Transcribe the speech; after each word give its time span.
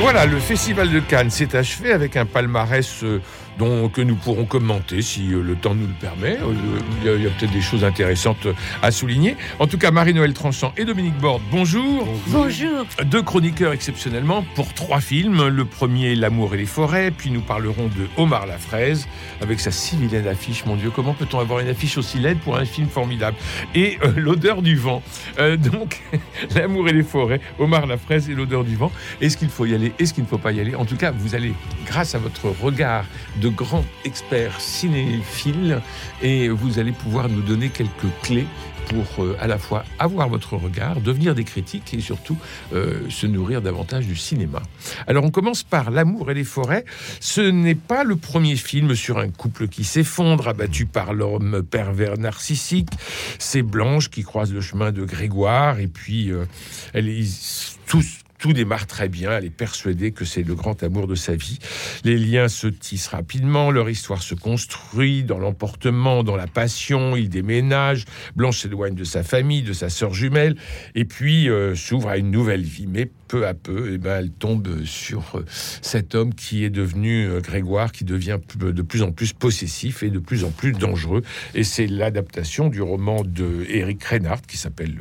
Voilà, 0.00 0.26
le 0.26 0.38
Festival 0.38 0.90
de 0.90 1.00
Cannes 1.00 1.30
s'est 1.30 1.56
achevé 1.56 1.92
avec 1.92 2.16
un 2.16 2.24
palmarès 2.24 3.02
euh, 3.02 3.20
dont, 3.58 3.88
que 3.88 4.00
nous 4.00 4.14
pourrons 4.16 4.44
commenter 4.44 5.02
si 5.02 5.32
euh, 5.32 5.42
le 5.42 5.54
temps 5.54 5.74
nous 5.74 5.86
le 5.86 5.92
permet. 5.92 6.38
Euh, 6.38 7.16
Il 7.16 7.22
y 7.22 7.26
a, 7.26 7.30
peut-être 7.30 7.52
des 7.52 7.60
choses 7.60 7.84
intéressantes 7.84 8.46
à 8.82 8.90
souligner. 8.90 9.36
En 9.58 9.66
tout 9.66 9.78
cas, 9.78 9.90
Marie-Noël 9.90 10.32
Tranchant 10.32 10.72
et 10.76 10.84
Dominique 10.84 11.16
Borde, 11.18 11.42
bonjour. 11.50 12.06
Bonjour. 12.28 12.86
Deux 13.04 13.22
chroniqueurs 13.22 13.72
exceptionnellement 13.72 14.44
pour 14.54 14.72
trois 14.74 15.00
films. 15.00 15.48
Le 15.48 15.64
premier, 15.64 16.14
L'amour 16.14 16.54
et 16.54 16.58
les 16.58 16.66
forêts, 16.66 17.10
puis 17.10 17.30
nous 17.30 17.40
parlerons 17.40 17.86
de 17.86 18.08
Omar 18.16 18.46
la 18.46 18.58
fraise 18.58 19.08
avec 19.40 19.60
sa 19.60 19.70
si 19.70 19.96
vilaine 19.96 20.26
affiche. 20.26 20.64
Mon 20.66 20.76
Dieu, 20.76 20.90
comment 20.90 21.14
peut-on 21.14 21.38
avoir 21.38 21.60
une 21.60 21.68
affiche 21.68 21.98
aussi 21.98 22.18
laide 22.18 22.38
pour 22.38 22.56
un 22.56 22.64
film 22.64 22.88
formidable? 22.88 23.36
Et 23.74 23.98
euh, 24.04 24.12
L'odeur 24.16 24.62
du 24.62 24.76
vent. 24.76 25.02
Euh, 25.38 25.56
donc, 25.56 26.02
L'amour 26.54 26.88
et 26.88 26.92
les 26.92 27.02
forêts, 27.02 27.40
Omar 27.58 27.86
la 27.86 27.96
fraise 27.96 28.28
et 28.30 28.34
L'odeur 28.34 28.64
du 28.64 28.76
vent. 28.76 28.92
Est-ce 29.20 29.36
qu'il 29.36 29.48
faut 29.48 29.66
y 29.66 29.74
aller? 29.74 29.92
Est-ce 29.98 30.14
qu'il 30.14 30.24
ne 30.24 30.28
faut 30.28 30.38
pas 30.38 30.52
y 30.52 30.60
aller? 30.60 30.74
En 30.74 30.84
tout 30.84 30.96
cas, 30.96 31.10
vous 31.10 31.34
allez, 31.34 31.52
grâce 31.86 32.14
à 32.14 32.18
votre 32.18 32.46
regard 32.62 33.04
de 33.36 33.47
grand 33.48 33.84
expert 34.04 34.60
cinéphile, 34.60 35.80
et 36.22 36.48
vous 36.48 36.78
allez 36.78 36.92
pouvoir 36.92 37.28
nous 37.28 37.42
donner 37.42 37.68
quelques 37.68 38.10
clés 38.22 38.46
pour 38.88 39.24
euh, 39.24 39.36
à 39.40 39.46
la 39.46 39.58
fois 39.58 39.84
avoir 39.98 40.28
votre 40.28 40.56
regard, 40.56 41.00
devenir 41.00 41.34
des 41.34 41.44
critiques 41.44 41.94
et 41.94 42.00
surtout 42.00 42.36
euh, 42.72 43.08
se 43.10 43.26
nourrir 43.26 43.62
davantage 43.62 44.06
du 44.06 44.16
cinéma. 44.16 44.62
Alors 45.06 45.24
on 45.24 45.30
commence 45.30 45.62
par 45.62 45.90
L'amour 45.90 46.30
et 46.30 46.34
les 46.34 46.44
forêts. 46.44 46.84
Ce 47.20 47.40
n'est 47.40 47.74
pas 47.74 48.04
le 48.04 48.16
premier 48.16 48.56
film 48.56 48.94
sur 48.94 49.18
un 49.18 49.28
couple 49.28 49.68
qui 49.68 49.84
s'effondre, 49.84 50.48
abattu 50.48 50.86
par 50.86 51.12
l'homme 51.12 51.62
pervers 51.62 52.18
narcissique. 52.18 52.90
C'est 53.38 53.62
Blanche 53.62 54.08
qui 54.10 54.22
croise 54.22 54.52
le 54.52 54.60
chemin 54.60 54.92
de 54.92 55.04
Grégoire 55.04 55.78
et 55.80 55.88
puis 55.88 56.30
euh, 56.30 56.46
elle 56.92 57.08
est 57.08 57.74
tous 57.86 58.20
tout 58.38 58.52
démarre 58.52 58.86
très 58.86 59.08
bien. 59.08 59.32
Elle 59.32 59.44
est 59.44 59.50
persuadée 59.50 60.12
que 60.12 60.24
c'est 60.24 60.42
le 60.42 60.54
grand 60.54 60.82
amour 60.82 61.06
de 61.06 61.14
sa 61.14 61.34
vie. 61.34 61.58
Les 62.04 62.16
liens 62.16 62.48
se 62.48 62.66
tissent 62.66 63.08
rapidement, 63.08 63.70
leur 63.70 63.90
histoire 63.90 64.22
se 64.22 64.34
construit 64.34 65.24
dans 65.24 65.38
l'emportement, 65.38 66.22
dans 66.22 66.36
la 66.36 66.46
passion. 66.46 67.16
Ils 67.16 67.28
déménagent. 67.28 68.04
Blanche 68.36 68.60
s'éloigne 68.60 68.94
de 68.94 69.04
sa 69.04 69.22
famille, 69.22 69.62
de 69.62 69.72
sa 69.72 69.88
sœur 69.88 70.14
jumelle, 70.14 70.56
et 70.94 71.04
puis 71.04 71.48
euh, 71.48 71.74
s'ouvre 71.74 72.08
à 72.08 72.16
une 72.16 72.30
nouvelle 72.30 72.62
vie. 72.62 72.86
Peu 73.28 73.46
à 73.46 73.54
peu, 73.54 73.92
eh 73.92 73.98
ben, 73.98 74.18
elle 74.18 74.30
tombe 74.30 74.84
sur 74.84 75.22
euh, 75.34 75.44
cet 75.82 76.14
homme 76.14 76.34
qui 76.34 76.64
est 76.64 76.70
devenu 76.70 77.26
euh, 77.26 77.40
Grégoire, 77.40 77.92
qui 77.92 78.04
devient 78.04 78.38
de 78.58 78.82
plus 78.82 79.02
en 79.02 79.12
plus 79.12 79.32
possessif 79.34 80.02
et 80.02 80.10
de 80.10 80.18
plus 80.18 80.44
en 80.44 80.50
plus 80.50 80.72
dangereux. 80.72 81.22
Et 81.54 81.62
c'est 81.62 81.86
l'adaptation 81.86 82.68
du 82.68 82.80
roman 82.80 83.22
de 83.22 83.66
Eric 83.68 84.02
Reinhardt, 84.02 84.42
qui 84.48 84.56
s'appelle 84.56 84.94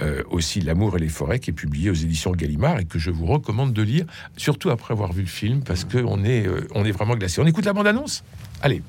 euh, 0.00 0.22
aussi 0.30 0.60
L'amour 0.60 0.96
et 0.96 1.00
les 1.00 1.08
forêts, 1.08 1.40
qui 1.40 1.50
est 1.50 1.54
publié 1.54 1.90
aux 1.90 1.94
éditions 1.94 2.30
Gallimard 2.30 2.78
et 2.78 2.84
que 2.84 2.98
je 2.98 3.10
vous 3.10 3.26
recommande 3.26 3.72
de 3.72 3.82
lire, 3.82 4.06
surtout 4.36 4.70
après 4.70 4.92
avoir 4.94 5.12
vu 5.12 5.22
le 5.22 5.28
film, 5.28 5.62
parce 5.62 5.84
qu'on 5.84 6.24
est, 6.24 6.46
est 6.46 6.92
vraiment 6.92 7.16
glacé. 7.16 7.40
On 7.40 7.46
écoute 7.46 7.64
la 7.64 7.72
bande-annonce? 7.72 8.22
Allez. 8.62 8.82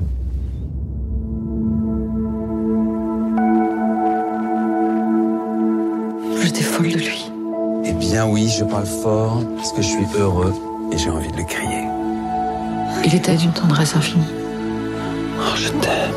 J'étais 6.42 6.62
folle 6.62 6.90
de 6.90 6.98
lui. 6.98 7.25
Eh 7.96 7.98
bien 7.98 8.26
oui, 8.26 8.50
je 8.50 8.66
parle 8.66 8.86
fort 8.86 9.42
parce 9.56 9.72
que 9.72 9.82
je 9.82 9.88
suis 9.88 10.06
heureux 10.18 10.54
et 10.92 10.98
j'ai 10.98 11.10
envie 11.10 11.32
de 11.32 11.38
le 11.38 11.46
crier. 11.46 11.86
Il 13.06 13.16
était 13.16 13.38
d'une 13.38 13.54
tendresse 13.54 13.96
infinie. 13.96 14.26
Oh, 15.40 15.56
je 15.56 15.70
t'aime. 15.70 16.12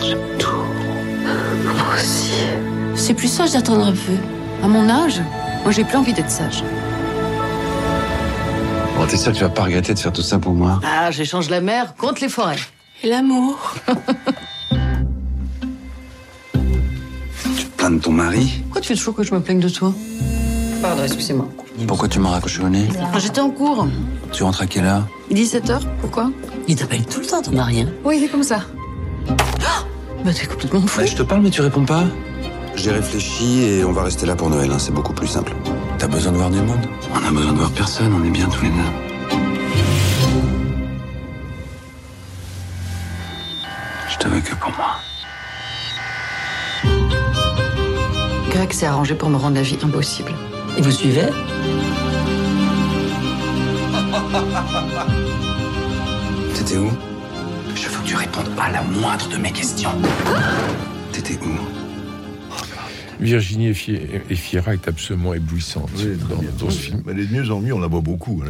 J'aime 0.00 0.20
tout. 0.38 0.46
Moi 1.64 1.94
aussi. 1.96 2.30
C'est 2.94 3.14
plus 3.14 3.26
sage 3.26 3.52
d'attendre 3.52 3.86
un 3.86 3.92
peu. 3.92 4.12
À 4.62 4.68
mon 4.68 4.88
âge, 4.88 5.20
moi 5.64 5.72
j'ai 5.72 5.82
plus 5.82 5.96
envie 5.96 6.12
d'être 6.12 6.30
sage. 6.30 6.62
Bon, 8.96 9.06
t'es 9.06 9.16
sûr 9.16 9.32
que 9.32 9.38
tu 9.38 9.42
vas 9.42 9.50
pas 9.50 9.64
regretter 9.64 9.92
de 9.92 9.98
faire 9.98 10.12
tout 10.12 10.22
ça 10.22 10.38
pour 10.38 10.52
moi? 10.52 10.80
Ah, 10.84 11.10
j'échange 11.10 11.50
la 11.50 11.60
mer 11.60 11.96
contre 11.96 12.22
les 12.22 12.28
forêts. 12.28 12.60
Et 13.02 13.08
l'amour? 13.08 13.74
Tu 16.52 17.64
te 17.64 17.76
plains 17.76 17.90
de 17.90 17.98
ton 17.98 18.12
mari? 18.12 18.60
Pourquoi 18.62 18.80
tu 18.82 18.88
fais 18.88 18.94
toujours 18.94 19.16
que 19.16 19.24
je 19.24 19.34
me 19.34 19.40
plaigne 19.40 19.58
de 19.58 19.68
toi? 19.68 19.92
Pardon, 20.86 21.02
excusez-moi. 21.02 21.48
Pourquoi 21.88 22.06
tu 22.06 22.20
m'as 22.20 22.30
raccroché 22.30 22.62
au 22.62 22.68
nez 22.68 22.86
Ah, 23.12 23.18
J'étais 23.18 23.40
en 23.40 23.50
cours. 23.50 23.88
Tu 24.32 24.44
rentres 24.44 24.62
à 24.62 24.66
quelle 24.66 24.84
heure 24.84 25.02
17h, 25.32 25.80
pourquoi 26.00 26.30
Il 26.68 26.76
t'appelle 26.76 27.04
tout 27.04 27.18
le 27.18 27.26
temps, 27.26 27.42
ton 27.42 27.50
mari. 27.50 27.80
Hein 27.80 27.88
Oui, 28.04 28.18
il 28.18 28.24
est 28.24 28.28
comme 28.28 28.44
ça. 28.44 28.60
Ah 29.28 29.82
bah 30.24 30.30
t'es 30.32 30.46
complètement 30.46 30.80
fou. 30.82 31.00
Bah, 31.00 31.06
je 31.06 31.16
te 31.16 31.22
parle 31.24 31.42
mais 31.42 31.50
tu 31.50 31.60
réponds 31.60 31.84
pas. 31.84 32.04
J'ai 32.76 32.92
réfléchi 32.92 33.62
et 33.64 33.84
on 33.84 33.90
va 33.90 34.04
rester 34.04 34.26
là 34.26 34.36
pour 34.36 34.48
Noël, 34.48 34.70
hein, 34.70 34.78
c'est 34.78 34.92
beaucoup 34.94 35.12
plus 35.12 35.26
simple. 35.26 35.54
T'as 35.98 36.06
besoin 36.06 36.30
de 36.30 36.36
voir 36.36 36.50
du 36.50 36.60
monde 36.60 36.86
On 37.12 37.26
a 37.26 37.30
besoin 37.32 37.52
de 37.52 37.58
voir 37.58 37.70
personne, 37.72 38.12
on 38.14 38.24
est 38.24 38.30
bien 38.30 38.48
tous 38.48 38.62
les 38.62 38.70
deux. 38.70 39.36
Je 44.08 44.16
te 44.18 44.28
veux 44.28 44.40
que 44.40 44.54
pour 44.54 44.70
moi. 44.76 44.96
Greg 48.50 48.72
s'est 48.72 48.86
arrangé 48.86 49.16
pour 49.16 49.30
me 49.30 49.36
rendre 49.36 49.56
la 49.56 49.62
vie 49.62 49.78
impossible. 49.82 50.32
Et 50.78 50.82
vous 50.82 50.90
suivez 50.90 51.26
T'étais 56.54 56.76
où 56.78 56.90
Je 57.74 57.88
veux 57.88 58.02
que 58.02 58.06
tu 58.08 58.16
répondes 58.16 58.46
à 58.58 58.70
la 58.72 58.82
moindre 58.82 59.28
de 59.28 59.36
mes 59.36 59.52
questions. 59.52 59.90
T'étais 61.12 61.34
où 61.44 61.50
Virginie 63.18 63.68
Efira 63.68 64.74
est 64.74 64.88
absolument 64.88 65.32
éblouissante 65.32 65.88
Oui, 65.96 66.16
dans, 66.20 66.26
très 66.26 66.36
bien. 66.42 66.50
dans 66.58 66.68
ce 66.70 66.78
film. 66.78 67.02
Elle 67.10 67.20
est 67.20 67.24
de 67.24 67.34
mieux 67.34 67.50
en 67.50 67.60
mieux, 67.60 67.72
on 67.72 67.78
la 67.80 67.86
voit 67.86 68.02
beaucoup. 68.02 68.42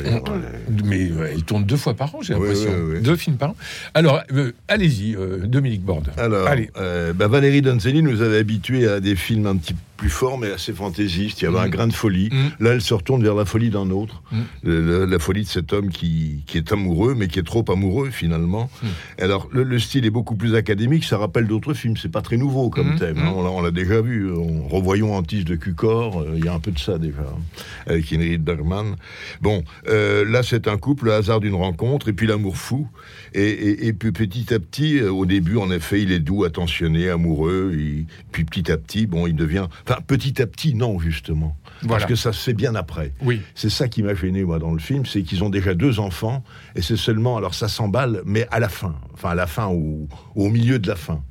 Mais 0.85 1.09
euh, 1.13 1.31
elle 1.33 1.45
tourne 1.45 1.65
deux 1.65 1.77
fois 1.77 1.95
par 1.95 2.13
an, 2.17 2.19
j'ai 2.21 2.35
Ouais, 2.35 2.49
l'impression. 2.49 2.71
ouais, 2.73 2.95
ouais. 2.95 3.01
Deux 3.01 3.15
films 3.15 3.37
par 3.37 3.51
an. 3.51 3.57
Alors, 3.95 4.23
euh, 4.33 4.51
allez-y, 4.67 5.15
euh, 5.15 5.39
Dominique 5.47 5.83
Borde. 5.85 6.11
Alors, 6.17 6.49
Allez. 6.49 6.69
euh, 6.79 7.13
bah, 7.13 7.29
Valérie 7.29 7.63
Donzelli 7.63 8.03
nous 8.03 8.23
avait 8.23 8.39
habitués 8.39 8.89
à 8.89 8.99
des 8.99 9.15
films 9.15 9.47
un 9.47 9.57
petit 9.57 9.77
plus 9.97 10.11
forts, 10.11 10.39
mais 10.39 10.51
assez 10.51 10.73
fantaisistes. 10.73 11.41
Il 11.41 11.45
y 11.45 11.49
avait 11.49 11.59
un 11.59 11.69
grain 11.69 11.87
de 11.87 11.93
folie. 11.93 12.29
Mhm. 12.33 12.51
Là, 12.61 12.71
elle 12.73 12.81
se 12.83 12.95
retourne 12.95 13.23
vers 13.23 13.35
la 13.35 13.45
folie 13.45 13.71
d'un 13.71 13.91
autre. 13.91 14.23
Le- 14.63 15.05
la 15.07 15.19
folie 15.19 15.43
de 15.45 15.49
cet 15.49 15.73
homme 15.73 15.89
qui, 15.91 16.43
qui 16.47 16.59
est 16.59 16.73
amoureux, 16.73 17.15
mais 17.17 17.29
qui 17.29 17.39
est 17.39 17.47
trop 17.47 17.65
amoureux, 17.71 18.11
finalement. 18.11 18.71
Alors, 19.19 19.49
le, 19.53 19.63
le 19.63 19.79
style 19.79 20.05
est 20.07 20.11
beaucoup 20.11 20.35
plus 20.37 20.55
académique. 20.55 21.05
Ça 21.05 21.19
rappelle 21.19 21.47
d'autres 21.47 21.75
films. 21.75 21.97
C'est 21.97 22.11
pas 22.13 22.23
très 22.23 22.37
nouveau 22.37 22.71
comme 22.71 22.97
thème. 22.99 23.19
Hein. 23.19 23.33
On 23.35 23.63
l'a- 23.63 23.71
déjà 23.71 24.01
vu. 24.01 24.33
En 24.33 24.69
revoyons 24.69 25.15
Antis 25.15 25.45
de 25.45 25.57
Cucor. 25.57 26.21
euh, 26.21 26.35
Il 26.37 26.45
y 26.45 26.49
a 26.49 26.55
un 26.55 26.61
peu 26.61 26.71
de 26.71 26.79
ça, 26.79 26.99
déjà. 26.99 27.21
hein, 27.21 27.41
Avec 27.87 28.13
Ingrid 28.13 28.43
Bergman. 28.43 28.97
Bon, 29.41 29.63
euh, 29.89 30.25
là, 30.25 30.43
c'est 30.43 30.69
un 30.69 30.77
couple, 30.79 31.07
le 31.07 31.13
hasard 31.15 31.41
d'une 31.41 31.55
rencontre, 31.55 32.09
et 32.09 32.13
puis 32.13 32.27
l'amour 32.27 32.57
fou. 32.57 32.89
Et, 33.35 33.43
et- 33.51 33.87
et 33.89 33.93
puis 33.93 34.13
petit 34.13 34.53
à 34.55 34.59
petit, 34.59 34.99
euh, 34.99 35.11
au 35.13 35.27
début, 35.27 35.57
en 35.57 35.71
effet, 35.71 36.01
il 36.03 36.13
est 36.13 36.21
doux, 36.21 36.45
attentionné, 36.45 37.09
amoureux. 37.09 37.73
et 37.79 38.05
puis 38.33 38.45
petit 38.45 38.71
à 38.71 38.77
petit, 38.77 39.07
bon, 39.07 39.27
il 39.27 39.35
devient. 39.37 39.67
Enfin, 39.89 40.01
petit 40.07 40.43
à 40.43 40.47
petit, 40.47 40.75
non, 40.75 40.99
justement. 40.99 41.57
Voilà. 41.83 41.99
Parce 41.99 42.05
que 42.09 42.17
ça 42.17 42.33
se 42.33 42.43
fait 42.43 42.55
bien 42.55 42.75
après. 42.75 43.13
Oui. 43.23 43.41
C'est 43.55 43.71
ça 43.71 43.89
qui 43.89 44.03
m'a 44.03 44.15
gêné, 44.15 44.43
moi, 44.45 44.59
dans 44.59 44.73
le 44.73 44.79
film, 44.81 45.07
c'est 45.07 45.23
qu'ils 45.23 45.45
ont 45.45 45.51
déjà 45.51 45.75
deux 45.75 46.01
enfants, 46.01 46.43
et 46.75 46.83
c'est 46.83 46.97
seulement. 46.97 47.37
Alors, 47.37 47.55
ça 47.55 47.69
s'emballe, 47.69 48.23
mais 48.27 48.47
à 48.51 48.59
la 48.59 48.69
fin. 48.69 48.97
Enfin, 49.15 49.31
à 49.31 49.35
la 49.35 49.47
fin 49.47 49.69
ou 49.69 50.09
au 50.35 50.49
milieu 50.49 50.79
de 50.79 50.89
la 50.89 50.97
fin. 50.97 51.23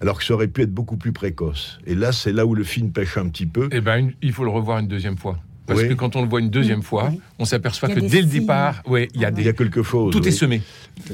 Alors 0.00 0.18
que 0.18 0.24
ça 0.24 0.34
aurait 0.34 0.48
pu 0.48 0.62
être 0.62 0.72
beaucoup 0.72 0.96
plus 0.96 1.12
précoce. 1.12 1.78
Et 1.86 1.94
là, 1.94 2.10
c'est 2.12 2.32
là 2.32 2.44
où 2.46 2.54
le 2.54 2.64
film 2.64 2.90
pêche 2.92 3.16
un 3.18 3.28
petit 3.28 3.46
peu. 3.46 3.68
Eh 3.70 3.80
ben, 3.80 3.96
une- 3.98 4.12
il 4.22 4.32
faut 4.32 4.42
le 4.44 4.50
revoir 4.50 4.78
une 4.78 4.88
deuxième 4.88 5.16
fois. 5.16 5.38
Parce 5.66 5.80
Oui. 5.82 5.88
que 5.88 5.94
quand 5.94 6.16
on 6.16 6.22
le 6.22 6.28
voit 6.28 6.40
une 6.40 6.50
deuxième 6.50 6.82
fois, 6.82 7.12
on 7.38 7.44
s'aperçoit 7.44 7.88
que 7.88 8.00
des 8.00 8.08
dès 8.08 8.20
le 8.20 8.26
départ, 8.26 8.82
ouais, 8.86 9.08
il 9.14 9.20
y 9.20 9.24
a 9.24 9.30
Il 9.30 9.38
y 9.40 9.42
des, 9.44 9.48
a 9.48 9.52
quelque 9.52 9.82
chose. 9.84 10.12
tout 10.12 10.26
est 10.26 10.32
semé. 10.32 10.60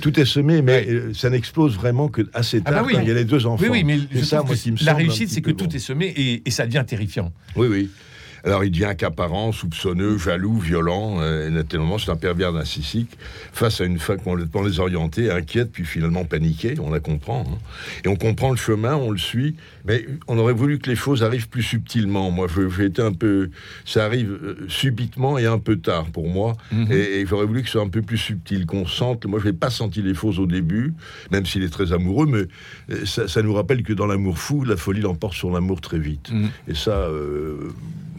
Tout 0.00 0.18
est 0.18 0.24
semé, 0.24 0.62
mais 0.62 0.72
Ouais. 0.72 0.86
euh, 0.88 1.14
ça 1.14 1.28
n'explose 1.28 1.74
vraiment 1.76 2.08
que 2.08 2.22
assez 2.32 2.62
Ah 2.64 2.70
tard 2.72 2.80
bah 2.80 2.86
oui. 2.86 2.94
quand 2.94 3.02
il 3.02 3.08
y 3.08 3.10
a 3.10 3.14
les 3.14 3.24
deux 3.26 3.44
enfants. 3.46 3.62
Oui, 3.62 3.68
oui, 3.70 3.84
mais 3.84 3.98
c'est 4.10 4.20
je 4.20 4.24
ça, 4.24 4.36
trouve 4.38 4.48
moi, 4.48 4.56
que 4.56 4.60
qui 4.62 4.72
me 4.72 4.78
la 4.84 4.94
réussite, 4.94 5.28
c'est 5.28 5.42
que 5.42 5.50
tout 5.50 5.74
est 5.76 5.78
semé 5.78 6.06
et, 6.16 6.42
et 6.46 6.50
ça 6.50 6.66
devient 6.66 6.84
terrifiant. 6.86 7.30
Oui, 7.56 7.66
oui. 7.68 7.90
Alors 8.48 8.64
il 8.64 8.70
devient 8.70 8.86
accaparant, 8.86 9.52
soupçonneux, 9.52 10.16
jaloux, 10.16 10.58
violent. 10.58 11.18
euh, 11.20 11.48
et 11.48 11.50
naturellement, 11.50 11.98
c'est 11.98 12.10
un 12.10 12.16
pervers 12.16 12.52
narcissique 12.52 13.18
face 13.52 13.80
à 13.80 13.84
une 13.84 13.98
femme 13.98 14.20
complètement 14.20 14.64
désorientée, 14.64 15.30
inquiète, 15.30 15.70
puis 15.70 15.84
finalement 15.84 16.24
paniquée. 16.24 16.74
On 16.80 16.90
la 16.90 17.00
comprend. 17.00 17.44
hein. 17.46 17.58
Et 18.04 18.08
on 18.08 18.16
comprend 18.16 18.50
le 18.50 18.56
chemin, 18.56 18.96
on 18.96 19.10
le 19.10 19.18
suit. 19.18 19.56
Mais 19.84 20.06
on 20.28 20.38
aurait 20.38 20.54
voulu 20.54 20.78
que 20.78 20.88
les 20.88 20.96
choses 20.96 21.22
arrivent 21.22 21.48
plus 21.48 21.62
subtilement. 21.62 22.30
Moi, 22.30 22.46
j'ai 22.76 22.86
été 22.86 23.02
un 23.02 23.12
peu. 23.12 23.50
Ça 23.84 24.04
arrive 24.06 24.30
euh, 24.42 24.56
subitement 24.68 25.36
et 25.38 25.44
un 25.46 25.58
peu 25.58 25.76
tard 25.76 26.06
pour 26.06 26.28
moi. 26.28 26.56
Mhm. 26.72 26.90
Et, 26.90 27.20
et 27.20 27.26
j'aurais 27.26 27.44
voulu 27.46 27.60
que 27.60 27.66
ce 27.68 27.72
soit 27.72 27.82
un 27.82 27.88
peu 27.88 28.00
plus 28.02 28.18
subtil, 28.18 28.64
qu'on 28.64 28.86
sente. 28.86 29.26
Moi, 29.26 29.40
je 29.40 29.46
n'ai 29.48 29.52
pas 29.52 29.70
senti 29.70 30.00
les 30.00 30.14
fausses 30.14 30.38
au 30.38 30.46
début, 30.46 30.94
même 31.30 31.44
s'il 31.44 31.62
est 31.62 31.68
très 31.68 31.92
amoureux, 31.92 32.26
mais 32.26 32.46
euh, 32.94 33.04
ça, 33.04 33.28
ça 33.28 33.42
nous 33.42 33.52
rappelle 33.52 33.82
que 33.82 33.92
dans 33.92 34.06
l'amour 34.06 34.38
fou, 34.38 34.64
la 34.64 34.76
folie 34.78 35.02
l'emporte 35.02 35.34
sur 35.34 35.50
l'amour 35.50 35.80
très 35.82 35.98
vite. 35.98 36.30
Mhm. 36.32 36.48
Et 36.68 36.74
ça, 36.74 36.92
euh, 36.92 37.68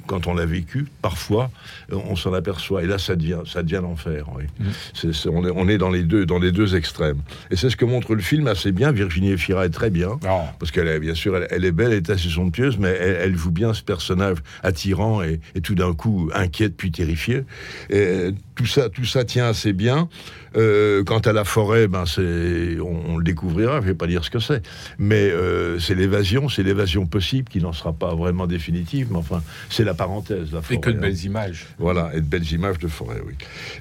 quand 0.10 0.26
on 0.26 0.34
l'a 0.34 0.46
vécu, 0.48 0.88
parfois, 1.04 1.52
euh, 1.94 1.98
on 2.10 2.16
s'en 2.16 2.34
aperçoit. 2.34 2.84
Et 2.84 2.88
là, 2.88 2.98
ça 2.98 3.16
devient, 3.16 3.42
ça 3.46 3.62
devient 3.62 3.80
l'enfer. 3.84 4.26
oui. 4.36 4.46
Mhm. 4.60 4.68
C'est- 4.96 5.14
c'est- 5.14 5.30
on, 5.30 5.46
est, 5.46 5.52
on 5.56 5.70
est 5.70 5.78
dans 5.78 5.92
les 5.92 6.02
deux, 6.04 6.26
dans 6.26 6.40
les 6.40 6.52
deux 6.52 6.76
extrêmes. 6.76 7.20
Et 7.52 7.56
c'est 7.56 7.70
ce 7.70 7.76
que 7.76 7.86
montre 7.86 8.16
le 8.16 8.22
film 8.22 8.48
assez 8.48 8.72
bien. 8.72 8.92
Virginie 8.92 9.32
Efira 9.32 9.66
est 9.66 9.70
très 9.70 9.92
bien. 9.92 10.20
Oh. 10.28 10.42
Parce 10.60 10.72
qu'elle 10.72 10.88
est, 10.88 11.00
bien 11.00 11.14
sûr, 11.14 11.38
elle, 11.38 11.48
elle 11.52 11.64
est 11.64 11.72
belle, 11.72 11.92
elle 11.92 11.98
est 11.98 12.10
assez 12.10 12.28
somptueuse, 12.30 12.78
mais 12.80 12.90
elle, 12.90 13.18
elle 13.22 13.38
joue 13.38 13.52
bien 13.52 13.74
ce 13.76 13.84
personnage 13.84 14.38
attirant 14.64 15.22
et, 15.22 15.40
et 15.54 15.62
tout 15.62 15.76
d'un 15.76 15.94
coup 15.94 16.30
inquiète 16.34 16.76
puis 16.76 16.92
terrifié. 16.92 17.44
Et 17.92 18.32
tout 18.56 18.66
ça, 18.66 18.90
tout 18.90 19.06
ça 19.06 19.24
tient 19.26 19.46
assez 19.48 19.74
bien. 19.74 20.10
Euh, 20.58 21.04
quant 21.04 21.20
à 21.20 21.32
la 21.32 21.44
forêt, 21.44 21.88
ben 21.88 22.06
c'est, 22.08 22.80
on 22.80 23.09
le 23.20 23.24
découvrira. 23.24 23.82
Je 23.82 23.88
vais 23.88 23.94
pas 23.94 24.08
dire 24.08 24.24
ce 24.24 24.30
que 24.30 24.40
c'est, 24.40 24.64
mais 24.98 25.30
euh, 25.30 25.80
c'est 25.80 25.96
l'évasion, 25.96 26.50
c'est 26.50 26.64
l'évasion 26.64 27.06
possible 27.06 27.50
qui 27.50 27.60
n'en 27.60 27.74
sera 27.74 27.94
pas 27.94 28.16
vraiment 28.16 28.48
définitive. 28.48 29.08
Mais 29.12 29.18
enfin, 29.18 29.44
c'est 29.70 29.84
la 29.84 29.94
parenthèse. 29.94 30.52
La 30.52 30.62
forêt, 30.62 30.76
Et 30.76 30.80
que 30.80 30.90
de 30.90 30.98
hein. 30.98 31.02
belles 31.02 31.26
images. 31.26 31.68
Voilà, 31.78 32.12
et 32.14 32.22
de 32.22 32.26
belles 32.26 32.52
images 32.52 32.80
de 32.80 32.88
forêt, 32.88 33.22
oui. 33.26 33.34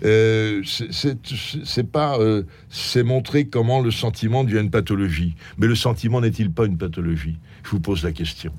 Euh, 0.04 0.62
c'est 0.64 1.90
pas, 1.90 2.18
euh, 2.18 2.42
c'est 2.70 3.02
montrer 3.02 3.46
comment 3.46 3.80
le 3.80 3.90
sentiment 3.90 4.44
devient 4.44 4.60
une 4.60 4.70
pathologie. 4.70 5.34
Mais 5.58 5.66
le 5.66 5.74
sentiment 5.74 6.20
n'est-il 6.20 6.50
pas 6.50 6.66
une 6.66 6.78
pathologie? 6.78 7.38
Je 7.64 7.70
vous 7.70 7.80
pose 7.80 8.02
la 8.02 8.12
question. 8.12 8.52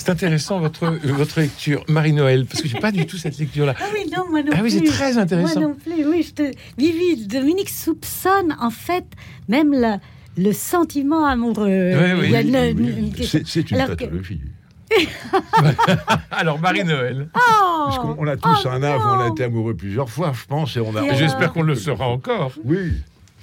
C'est 0.00 0.08
intéressant 0.08 0.60
votre, 0.60 0.84
euh, 0.84 0.98
votre 1.12 1.40
lecture, 1.40 1.84
Marie-Noël, 1.86 2.46
parce 2.46 2.62
que 2.62 2.68
j'ai 2.68 2.78
pas 2.78 2.90
du 2.90 3.04
tout 3.04 3.18
cette 3.18 3.36
lecture-là. 3.36 3.74
Ah 3.78 3.84
oui, 3.92 4.10
non, 4.10 4.24
moi 4.30 4.42
non 4.42 4.50
Ah 4.54 4.60
oui, 4.62 4.70
c'est 4.70 4.82
très 4.82 5.18
intéressant. 5.18 5.60
Moi 5.60 5.68
non 5.68 5.74
plus, 5.74 6.06
oui. 6.06 6.22
Je 6.26 6.32
te... 6.32 6.50
Vivi, 6.78 7.26
Dominique 7.26 7.68
soupçonne, 7.68 8.56
en 8.62 8.70
fait, 8.70 9.04
même 9.50 9.74
la- 9.74 9.98
le 10.38 10.54
sentiment 10.54 11.26
amoureux. 11.26 11.66
Oui, 11.68 12.12
oui. 12.18 12.32
Oui, 12.32 13.12
une-. 13.12 13.12
C'est 13.44 13.70
une 13.70 13.76
Alors 13.76 13.94
que- 13.94 14.04
pathologie. 14.04 14.40
Alors, 16.30 16.58
Marie-Noël, 16.58 17.28
Oh 17.34 17.38
Parce 17.84 17.98
qu'on 17.98 18.16
on 18.18 18.26
a 18.26 18.38
tous 18.38 18.48
Oh 18.64 18.68
un 18.68 18.82
âge 18.82 19.00
où 19.00 19.06
on 19.06 19.20
a 19.20 19.28
non 19.28 19.34
été 19.34 19.44
amoureux 19.44 19.74
plusieurs 19.74 20.08
fois, 20.08 20.32
je 20.34 20.46
pense, 20.46 20.76
et 20.78 20.80
on 20.80 20.96
a. 20.96 21.12
J'espère 21.12 21.52
qu'on 21.52 21.62
le 21.62 21.74
sera 21.74 22.08
encore. 22.08 22.52
Oui. 22.64 22.92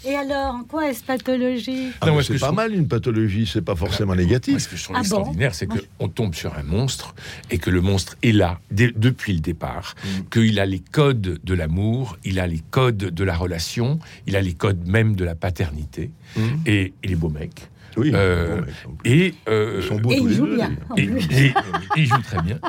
Et 0.05 0.15
alors, 0.15 0.55
en 0.55 0.63
quoi 0.63 0.89
est-ce 0.89 1.03
pathologie 1.03 1.89
Ah, 2.01 2.07
Non, 2.07 2.21
c'est 2.21 2.37
pas 2.39 2.49
je- 2.49 2.53
mal 2.55 2.73
une 2.73 2.87
pathologie, 2.87 3.49
c'est 3.51 3.61
pas 3.61 3.75
forcément 3.75 4.15
négatif. 4.15 4.57
ce 4.59 4.67
que 4.69 4.75
je 4.75 4.83
trouve 4.83 4.95
Ah 4.95 4.99
bon 4.99 5.03
extraordinaire, 5.05 5.55
c'est 5.55 5.67
qu'on 5.67 6.07
tombe 6.07 6.35
sur 6.35 6.55
un 6.57 6.63
monstre 6.63 7.15
et 7.49 7.57
que 7.57 7.69
le 7.69 7.81
monstre 7.81 8.15
est 8.23 8.31
là 8.31 8.59
dès- 8.71 8.93
depuis 8.95 9.33
le 9.33 9.39
départ, 9.39 9.95
Mm. 10.03 10.07
qu'il 10.31 10.59
a 10.59 10.65
les 10.65 10.79
codes 10.79 11.39
de 11.43 11.53
l'amour, 11.53 12.17
il 12.23 12.39
a 12.39 12.47
les 12.47 12.61
codes 12.71 12.97
de 12.97 13.23
la 13.23 13.35
relation, 13.35 13.99
il 14.27 14.35
a 14.35 14.41
les 14.41 14.53
codes 14.53 14.87
même 14.87 15.15
de 15.15 15.25
la 15.25 15.35
paternité, 15.35 16.11
Mm. 16.35 16.41
et 16.65 16.93
il 17.03 17.11
est 17.11 17.15
beau 17.15 17.29
mec. 17.29 17.67
Oui. 17.97 18.11
Euh, 18.13 18.61
Et, 19.05 19.33
euh, 19.49 19.79
Ils 19.81 19.87
sont 19.87 19.95
beaux 19.99 20.11
Et 20.11 20.17
tous 20.17 20.23
il 20.23 20.29
les 20.29 20.35
joue 20.35 20.45
deux, 20.47 20.55
bien. 20.55 20.71
et- 20.97 21.05
plus. 21.07 21.27
et- 21.31 21.45
et 21.47 21.53
il 21.97 22.05
joue 22.05 22.21
très 22.21 22.41
bien. 22.41 22.59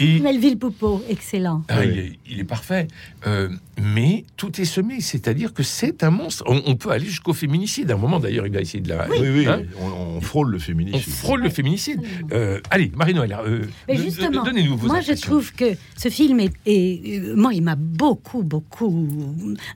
Et 0.00 0.18
Melville 0.20 0.58
Poupeau, 0.58 1.02
excellent. 1.08 1.62
Ah, 1.68 1.78
Oui. 1.80 1.86
il, 1.92 1.98
est, 1.98 2.12
il 2.30 2.40
est 2.40 2.44
parfait. 2.44 2.86
Euh, 3.26 3.48
mais 3.80 4.24
tout 4.36 4.60
est 4.60 4.64
semé, 4.64 5.00
c'est-à-dire 5.00 5.52
que 5.54 5.62
c'est 5.62 6.02
un 6.04 6.10
monstre. 6.10 6.44
On, 6.46 6.62
on 6.66 6.76
peut 6.76 6.90
aller 6.90 7.06
jusqu'au 7.06 7.32
féminicide. 7.32 7.90
À 7.90 7.94
un 7.94 7.98
moment, 7.98 8.20
d'ailleurs, 8.20 8.46
il 8.46 8.52
va 8.52 8.60
essayer 8.60 8.80
de 8.80 8.88
la. 8.88 9.08
Oui, 9.08 9.18
oui, 9.20 9.46
Hein 9.46 9.62
on, 9.80 10.16
on 10.16 10.20
frôle 10.20 10.50
le 10.50 10.56
on 10.56 10.60
féminisme. 10.60 11.10
frôle 11.10 11.42
le 11.42 11.50
féminicide. 11.50 12.00
Euh, 12.32 12.60
allez, 12.70 12.90
Marie-Noël, 12.96 13.36
euh, 13.44 13.62
justement, 13.94 14.44
donnez-nous 14.44 14.76
vos 14.76 14.88
moi 14.88 15.00
je 15.00 15.12
trouve 15.12 15.52
que 15.52 15.64
ce 15.96 16.08
film 16.08 16.40
est, 16.40 16.52
est- 16.66 17.34
moi 17.36 17.52
il 17.54 17.62
m'a 17.62 17.76
beaucoup 17.76 18.42
beaucoup 18.42 19.06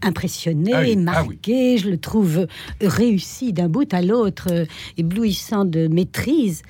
impressionné, 0.03 0.73
Ah 0.75 0.81
oui, 0.83 0.95
ah 0.97 1.01
marqué. 1.01 1.79
Je 1.79 1.89
le 1.91 1.99
trouve 1.99 2.47
réussi 2.81 3.53
d'un 3.53 3.69
bout 3.69 3.93
à 3.93 4.03
l'autre, 4.03 4.49
éblouissant 5.03 5.65
de 5.65 5.89
maîtrise, 5.89 6.63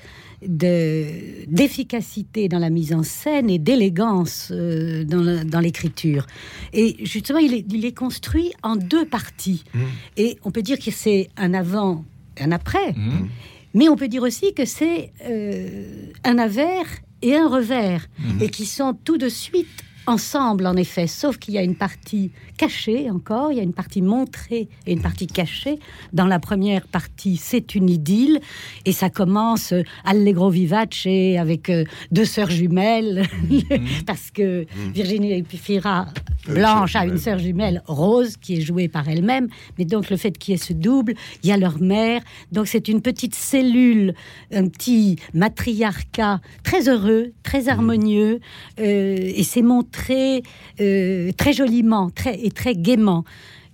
de 0.45 1.05
d'efficacité 1.47 2.49
dans 2.49 2.59
la 2.59 2.69
mise 2.69 2.93
en 2.93 3.03
scène 3.03 3.49
et 3.49 3.59
d'élégance 3.59 4.49
euh, 4.51 5.05
dans 5.05 5.59
l'écriture. 5.59 6.25
Et 6.73 6.97
justement, 7.05 7.39
il 7.39 7.53
est, 7.53 7.65
il 7.71 7.85
est 7.85 7.97
construit 7.97 8.51
en 8.61 8.75
deux 8.75 9.05
parties. 9.05 9.63
Mmh. 9.73 9.79
Et 10.17 10.37
on 10.43 10.51
peut 10.51 10.61
dire 10.61 10.79
que 10.79 10.91
c'est 10.91 11.29
un 11.37 11.53
avant, 11.53 12.03
un 12.39 12.51
après. 12.51 12.93
Mhm. 12.93 13.29
Mais 13.73 13.89
on 13.89 13.95
peut 13.95 14.07
dire 14.07 14.21
aussi 14.21 14.53
que 14.53 14.65
c'est 14.65 15.11
euh, 15.25 16.11
un 16.23 16.37
avers 16.37 16.85
et 17.23 17.35
un 17.35 17.47
revers, 17.47 18.07
et 18.41 18.49
qui 18.49 18.65
sont 18.65 18.93
tout 19.05 19.17
de 19.17 19.29
suite 19.29 19.67
ensemble, 20.07 20.65
en 20.67 20.75
effet, 20.75 21.07
sauf 21.07 21.37
qu'il 21.37 21.53
y 21.53 21.57
a 21.57 21.63
une 21.63 21.75
partie 21.75 22.31
cachée 22.57 23.09
encore, 23.09 23.51
il 23.51 23.57
y 23.57 23.59
a 23.59 23.63
une 23.63 23.73
partie 23.73 24.01
montrée 24.01 24.67
et 24.85 24.93
une 24.93 25.01
partie 25.01 25.27
cachée. 25.27 25.79
Dans 26.11 26.27
la 26.27 26.39
première 26.39 26.87
partie, 26.87 27.37
c'est 27.37 27.75
une 27.75 27.89
idylle, 27.89 28.39
et 28.85 28.91
ça 28.91 29.09
commence 29.09 29.73
euh, 29.73 29.83
allegro 30.05 30.49
vivace 30.49 31.07
avec 31.39 31.69
euh, 31.69 31.85
deux 32.11 32.25
sœurs 32.25 32.49
jumelles, 32.49 33.27
parce 34.05 34.31
que 34.31 34.65
Virginie 34.93 35.33
Efira 35.33 36.07
Euh, 36.49 36.55
Blanche 36.55 36.95
a 36.95 37.05
une 37.05 37.17
sœur 37.17 37.39
jumelle, 37.39 37.81
Rose, 37.87 38.35
qui 38.37 38.57
est 38.57 38.61
jouée 38.61 38.87
par 38.87 39.07
elle-même, 39.07 39.47
mais 39.77 39.85
donc 39.85 40.09
le 40.09 40.17
fait 40.17 40.37
qu'il 40.37 40.53
y 40.53 40.55
ait 40.55 40.59
ce 40.59 40.73
double, 40.73 41.13
il 41.43 41.49
y 41.49 41.53
a 41.53 41.57
leur 41.57 41.79
mère, 41.79 42.21
donc 42.51 42.67
c'est 42.67 42.87
une 42.87 43.01
petite 43.01 43.35
cellule, 43.35 44.13
un 44.51 44.67
petit 44.67 45.17
matriarcat 45.33 46.41
très 46.63 46.89
heureux, 46.89 47.31
très 47.43 47.69
harmonieux, 47.69 48.39
euh, 48.79 49.31
et 49.35 49.43
c'est 49.43 49.61
montré 49.93 50.43
euh, 50.81 51.31
très 51.37 51.53
joliment 51.53 52.09
très, 52.09 52.39
et 52.43 52.51
très 52.51 52.75
gaiement. 52.75 53.23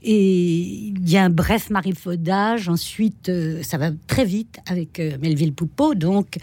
Et 0.01 0.61
il 0.61 1.09
y 1.09 1.17
a 1.17 1.25
un 1.25 1.29
bref 1.29 1.69
marivaudage, 1.69 2.69
ensuite 2.69 3.27
euh, 3.27 3.61
ça 3.63 3.77
va 3.77 3.91
très 4.07 4.23
vite 4.23 4.59
avec 4.67 4.99
euh, 4.99 5.17
Melville 5.21 5.53
Poupeau, 5.53 5.93
donc 5.93 6.37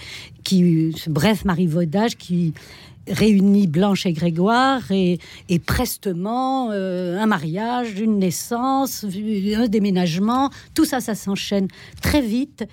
qui, 0.44 0.94
ce 0.96 1.08
bref 1.08 1.44
marivaudage 1.44 2.16
qui 2.16 2.52
réunit 3.08 3.66
Blanche 3.66 4.04
et 4.04 4.12
Grégoire 4.12 4.82
et, 4.90 5.18
prestement 5.64 6.72
un 6.72 7.26
mariage, 7.26 8.00
une 8.00 8.18
naissance, 8.18 9.04
un 9.04 9.68
déménagement, 9.68 10.50
tout 10.74 10.84
ça, 10.84 10.98
ça 10.98 11.14
s'enchaîne 11.14 11.68
très 12.02 12.20
vite. 12.20 12.64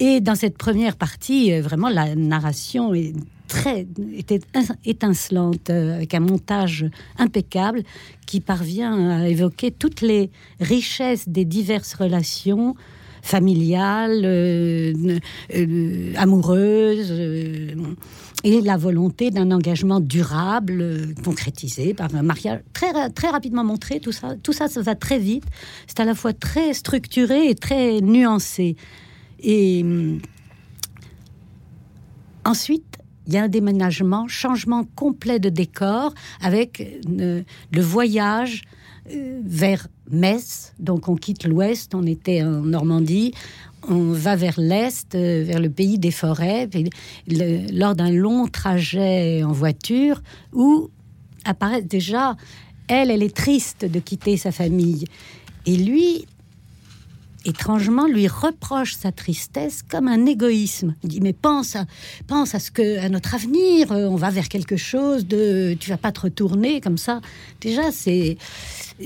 Et 0.00 0.20
dans 0.20 0.34
cette 0.34 0.58
première 0.58 0.96
partie, 0.96 1.60
vraiment, 1.60 1.88
la 1.88 2.16
narration 2.16 2.92
est 2.92 3.14
très 3.52 3.86
était 4.16 4.40
in- 4.54 4.76
étincelante, 4.84 5.68
euh, 5.68 5.96
avec 5.96 6.14
un 6.14 6.20
montage 6.20 6.86
impeccable 7.18 7.82
qui 8.26 8.40
parvient 8.40 9.20
à 9.20 9.28
évoquer 9.28 9.70
toutes 9.70 10.00
les 10.00 10.30
richesses 10.58 11.28
des 11.28 11.44
diverses 11.44 11.94
relations 11.94 12.74
familiales, 13.22 14.22
euh, 14.24 15.18
euh, 15.54 16.12
amoureuses, 16.16 17.12
et 18.44 18.60
la 18.60 18.76
volonté 18.76 19.30
d'un 19.30 19.52
engagement 19.52 20.00
durable, 20.00 21.14
concrétisé 21.22 21.94
par 21.94 22.12
un 22.14 22.22
mariage 22.22 22.60
très, 22.72 23.10
très 23.10 23.28
rapidement 23.28 23.62
montré. 23.64 24.00
Tout 24.00 24.10
ça, 24.10 24.34
tout 24.42 24.52
ça, 24.52 24.66
ça 24.66 24.80
va 24.82 24.96
très 24.96 25.20
vite. 25.20 25.44
C'est 25.86 26.00
à 26.00 26.04
la 26.04 26.14
fois 26.14 26.32
très 26.32 26.72
structuré 26.74 27.48
et 27.50 27.54
très 27.54 28.00
nuancé. 28.00 28.74
Et 29.40 29.82
hum, 29.84 30.18
ensuite, 32.44 32.91
il 33.26 33.34
y 33.34 33.36
a 33.36 33.42
un 33.44 33.48
déménagement, 33.48 34.26
changement 34.28 34.84
complet 34.96 35.38
de 35.38 35.48
décor 35.48 36.12
avec 36.40 37.00
euh, 37.08 37.42
le 37.72 37.80
voyage 37.80 38.62
euh, 39.10 39.40
vers 39.44 39.88
Metz. 40.10 40.72
Donc 40.78 41.08
on 41.08 41.16
quitte 41.16 41.44
l'ouest, 41.46 41.94
on 41.94 42.06
était 42.06 42.42
en 42.42 42.62
Normandie, 42.62 43.32
on 43.88 44.12
va 44.12 44.36
vers 44.36 44.60
l'est, 44.60 45.14
euh, 45.14 45.44
vers 45.44 45.60
le 45.60 45.70
pays 45.70 45.98
des 45.98 46.10
forêts, 46.10 46.68
le- 47.28 47.72
lors 47.76 47.94
d'un 47.94 48.10
long 48.10 48.46
trajet 48.48 49.42
en 49.42 49.52
voiture 49.52 50.22
où 50.52 50.88
apparaît 51.44 51.82
déjà, 51.82 52.36
elle, 52.88 53.10
elle 53.10 53.22
est 53.22 53.34
triste 53.34 53.84
de 53.84 53.98
quitter 54.00 54.36
sa 54.36 54.52
famille. 54.52 55.04
Et 55.66 55.76
lui, 55.76 56.26
étrangement, 57.44 58.06
lui 58.06 58.28
reproche 58.28 58.94
sa 58.94 59.12
tristesse 59.12 59.82
comme 59.82 60.08
un 60.08 60.26
égoïsme. 60.26 60.94
Il 61.02 61.08
dit 61.08 61.20
mais 61.20 61.32
pense 61.32 61.76
à, 61.76 61.86
pense 62.26 62.54
à 62.54 62.58
ce 62.58 62.70
que 62.70 62.98
à 62.98 63.08
notre 63.08 63.34
avenir, 63.34 63.92
euh, 63.92 64.06
on 64.06 64.16
va 64.16 64.30
vers 64.30 64.48
quelque 64.48 64.76
chose 64.76 65.26
de, 65.26 65.76
tu 65.78 65.90
vas 65.90 65.96
pas 65.96 66.12
te 66.12 66.20
retourner 66.20 66.80
comme 66.80 66.98
ça. 66.98 67.20
Déjà 67.60 67.90
c'est 67.92 68.36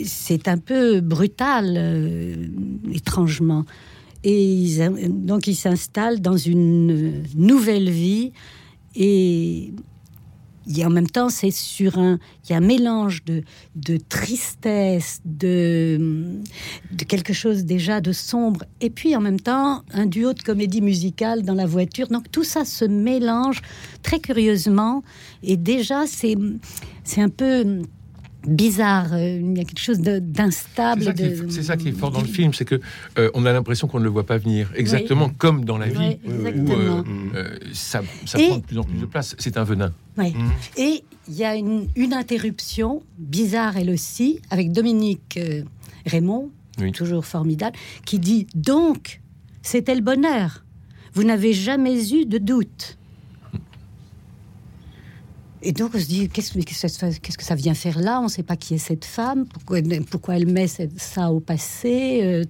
c'est 0.04 0.48
un 0.48 0.58
peu 0.58 1.00
brutal, 1.00 1.74
euh, 1.76 2.46
étrangement. 2.92 3.64
Et 4.24 4.78
donc 5.08 5.46
il 5.46 5.54
s'installe 5.54 6.20
dans 6.20 6.36
une 6.36 7.22
nouvelle 7.36 7.90
vie 7.90 8.32
et 8.96 9.72
y 10.66 10.82
a 10.82 10.86
en 10.86 10.90
même 10.90 11.06
temps, 11.06 11.28
c'est 11.28 11.50
sur 11.50 11.98
un, 11.98 12.18
il 12.44 12.50
y 12.50 12.54
a 12.54 12.56
un 12.56 12.60
mélange 12.60 13.24
de, 13.24 13.42
de 13.74 13.98
tristesse, 13.98 15.20
de, 15.24 16.40
de 16.92 17.04
quelque 17.04 17.32
chose 17.32 17.64
déjà 17.64 18.00
de 18.00 18.12
sombre, 18.12 18.64
et 18.80 18.90
puis 18.90 19.14
en 19.14 19.20
même 19.20 19.40
temps 19.40 19.82
un 19.92 20.06
duo 20.06 20.32
de 20.32 20.42
comédie 20.42 20.80
musicale 20.80 21.42
dans 21.42 21.54
la 21.54 21.66
voiture. 21.66 22.08
Donc 22.08 22.30
tout 22.30 22.44
ça 22.44 22.64
se 22.64 22.84
mélange 22.84 23.62
très 24.02 24.18
curieusement, 24.18 25.02
et 25.42 25.56
déjà 25.56 26.06
c'est, 26.06 26.36
c'est 27.04 27.20
un 27.20 27.28
peu 27.28 27.82
bizarre. 28.46 29.12
euh, 29.12 29.38
Il 29.40 29.56
y 29.56 29.60
a 29.60 29.64
quelque 29.64 29.80
chose 29.80 29.98
C'est 30.02 30.32
d'instable. 30.32 31.14
qui 31.14 31.22
est, 31.22 31.50
c'est 31.50 31.62
ça 31.62 31.76
qui 31.76 31.88
est 31.88 31.92
fort 31.92 32.10
dans 32.10 32.20
le 32.20 32.26
film, 32.26 32.54
c'est 32.54 32.64
que 32.64 32.80
euh, 33.18 33.30
on 33.34 33.44
a 33.46 33.52
l'impression 33.52 33.88
qu'on 33.88 33.98
ne 33.98 34.04
le 34.04 34.10
voit 34.10 34.26
pas 34.26 34.38
venir, 34.38 34.70
exactement 34.74 35.30
comme 35.30 35.64
dans 35.64 35.78
la 35.78 35.86
vie, 35.88 36.18
où 36.26 36.30
euh, 36.30 37.02
euh, 37.34 37.58
ça, 37.72 38.02
ça 38.24 38.38
Et- 38.40 38.46
prend 38.48 38.58
de 38.58 38.62
plus 38.64 38.78
en 38.78 38.84
plus 38.84 38.98
de 38.98 39.06
place. 39.06 39.34
C'est 39.38 39.56
un 39.56 39.64
venin. 39.64 39.92
Mhm. 40.16 40.32
Et 40.76 41.04
il 41.28 41.34
y 41.34 41.44
a 41.44 41.54
une, 41.56 41.88
une 41.96 42.14
interruption, 42.14 43.02
bizarre 43.18 43.76
elle 43.76 43.90
aussi, 43.90 44.40
avec 44.50 44.72
Dominique 44.72 45.38
Raymond, 46.06 46.50
toujours 46.94 47.26
formidable, 47.26 47.76
qui 48.04 48.18
dit 48.18 48.46
Donc, 48.54 49.20
c'était 49.62 49.94
le 49.94 50.00
bonheur. 50.02 50.62
Vous 51.14 51.24
n'avez 51.24 51.52
jamais 51.54 52.12
eu 52.12 52.26
de 52.26 52.38
doute. 52.38 52.98
Et 55.66 55.72
donc 55.72 55.90
on 55.94 55.98
se 55.98 56.06
dit 56.06 56.28
qu'est-ce 56.28 56.52
que, 56.52 57.42
ça- 57.42 57.54
vient 57.56 57.74
faire 57.74 57.98
là? 57.98 58.20
On 58.20 58.24
ne 58.24 58.28
sait 58.28 58.44
pas 58.44 58.54
qui 58.56 58.74
est 58.74 58.78
cette 58.78 59.04
femme, 59.04 59.46
pourquoi, 59.46 59.78
elle- 59.80 60.46
met 60.46 60.68
ça 60.68 61.32
au 61.32 61.40
passé. 61.40 62.20
euh. 62.22 62.44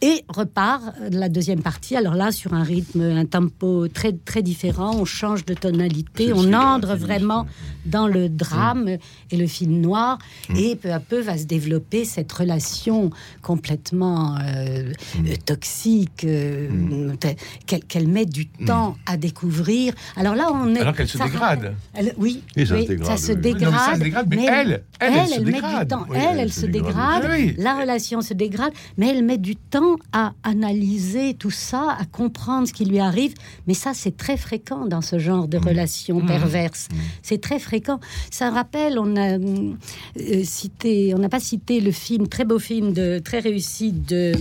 Et 0.00 0.24
repart 0.28 0.82
euh, 1.00 1.08
la 1.10 1.28
deuxième 1.28 1.60
partie. 1.62 1.96
Alors 1.96 2.14
là, 2.14 2.30
sur 2.32 2.54
un 2.54 2.62
rythme, 2.62 3.00
un 3.00 3.24
tempo 3.24 3.88
très 3.88 4.12
très 4.12 4.42
différent, 4.42 4.94
on 4.96 5.04
change 5.04 5.44
de 5.44 5.54
tonalité, 5.54 6.32
on 6.32 6.52
entre 6.52 6.94
vraiment 6.94 7.46
dans 7.86 8.06
le 8.06 8.28
drame 8.28 8.88
et 9.30 9.36
le 9.36 9.46
film 9.46 9.80
noir. 9.80 10.18
Mm. 10.48 10.56
Et 10.56 10.76
peu 10.76 10.92
à 10.92 11.00
peu 11.00 11.20
va 11.20 11.36
se 11.36 11.44
développer 11.44 12.04
cette 12.04 12.32
relation 12.32 13.10
complètement 13.42 14.36
euh, 14.36 14.92
Mm. 15.18 15.26
euh, 15.26 15.34
toxique 15.44 16.24
euh, 16.24 16.68
qu'elle 17.88 18.08
met 18.08 18.26
du 18.26 18.46
temps 18.46 18.96
à 19.06 19.16
découvrir. 19.16 19.94
Alors 20.16 20.34
là, 20.34 20.48
on 20.52 20.74
est. 20.74 20.80
Alors 20.80 20.94
qu'elle 20.94 21.08
se 21.08 21.18
dégrade. 21.18 21.74
elle- 21.94 22.14
oui, 22.18 22.42
Et 22.56 22.66
ça 22.66 22.74
oui, 22.74 22.82
se 22.82 22.88
dégrade, 22.88 23.06
ça 23.08 23.16
se 23.26 23.32
dégrade. 23.32 23.72
Non, 23.72 23.78
ça 23.78 23.94
se 23.94 24.00
dégrade, 24.00 24.26
mais 24.30 24.44
elle, 24.46 24.82
elle, 25.00 25.12
elle 25.14 25.26
se 25.28 25.40
met 25.40 25.52
dégrade. 25.52 25.82
du 25.82 25.88
temps. 25.88 26.06
Oui, 26.08 26.16
elle, 26.20 26.38
elle, 26.38 26.52
se 26.52 26.66
dégrade. 26.66 27.28
Oui. 27.30 27.54
La 27.58 27.74
relation 27.78 28.20
se 28.20 28.34
dégrade, 28.34 28.72
mais 28.96 29.08
elle 29.08 29.24
met 29.24 29.38
du 29.38 29.56
temps 29.56 29.87
à 30.12 30.32
analyser 30.42 31.34
tout 31.34 31.50
ça, 31.50 31.96
à 31.98 32.04
comprendre 32.04 32.68
ce 32.68 32.72
qui 32.72 32.84
lui 32.84 32.98
arrive. 32.98 33.34
Mais 33.66 33.74
ça, 33.74 33.94
c'est 33.94 34.16
très 34.16 34.36
fréquent 34.36 34.86
dans 34.86 35.00
ce 35.00 35.18
genre 35.18 35.48
de 35.48 35.58
relation 35.58 36.20
perverse. 36.26 36.88
C'est 37.22 37.40
très 37.40 37.58
fréquent. 37.58 38.00
Ça 38.30 38.50
rappelle, 38.50 38.98
on 38.98 39.16
a 39.16 39.38
euh, 39.38 40.44
cité, 40.44 41.14
on 41.14 41.18
n'a 41.18 41.28
pas 41.28 41.40
cité 41.40 41.80
le 41.80 41.92
film, 41.92 42.28
très 42.28 42.44
beau 42.44 42.58
film, 42.58 42.92
de, 42.92 43.18
très 43.18 43.40
réussi 43.40 43.92
de. 43.92 44.32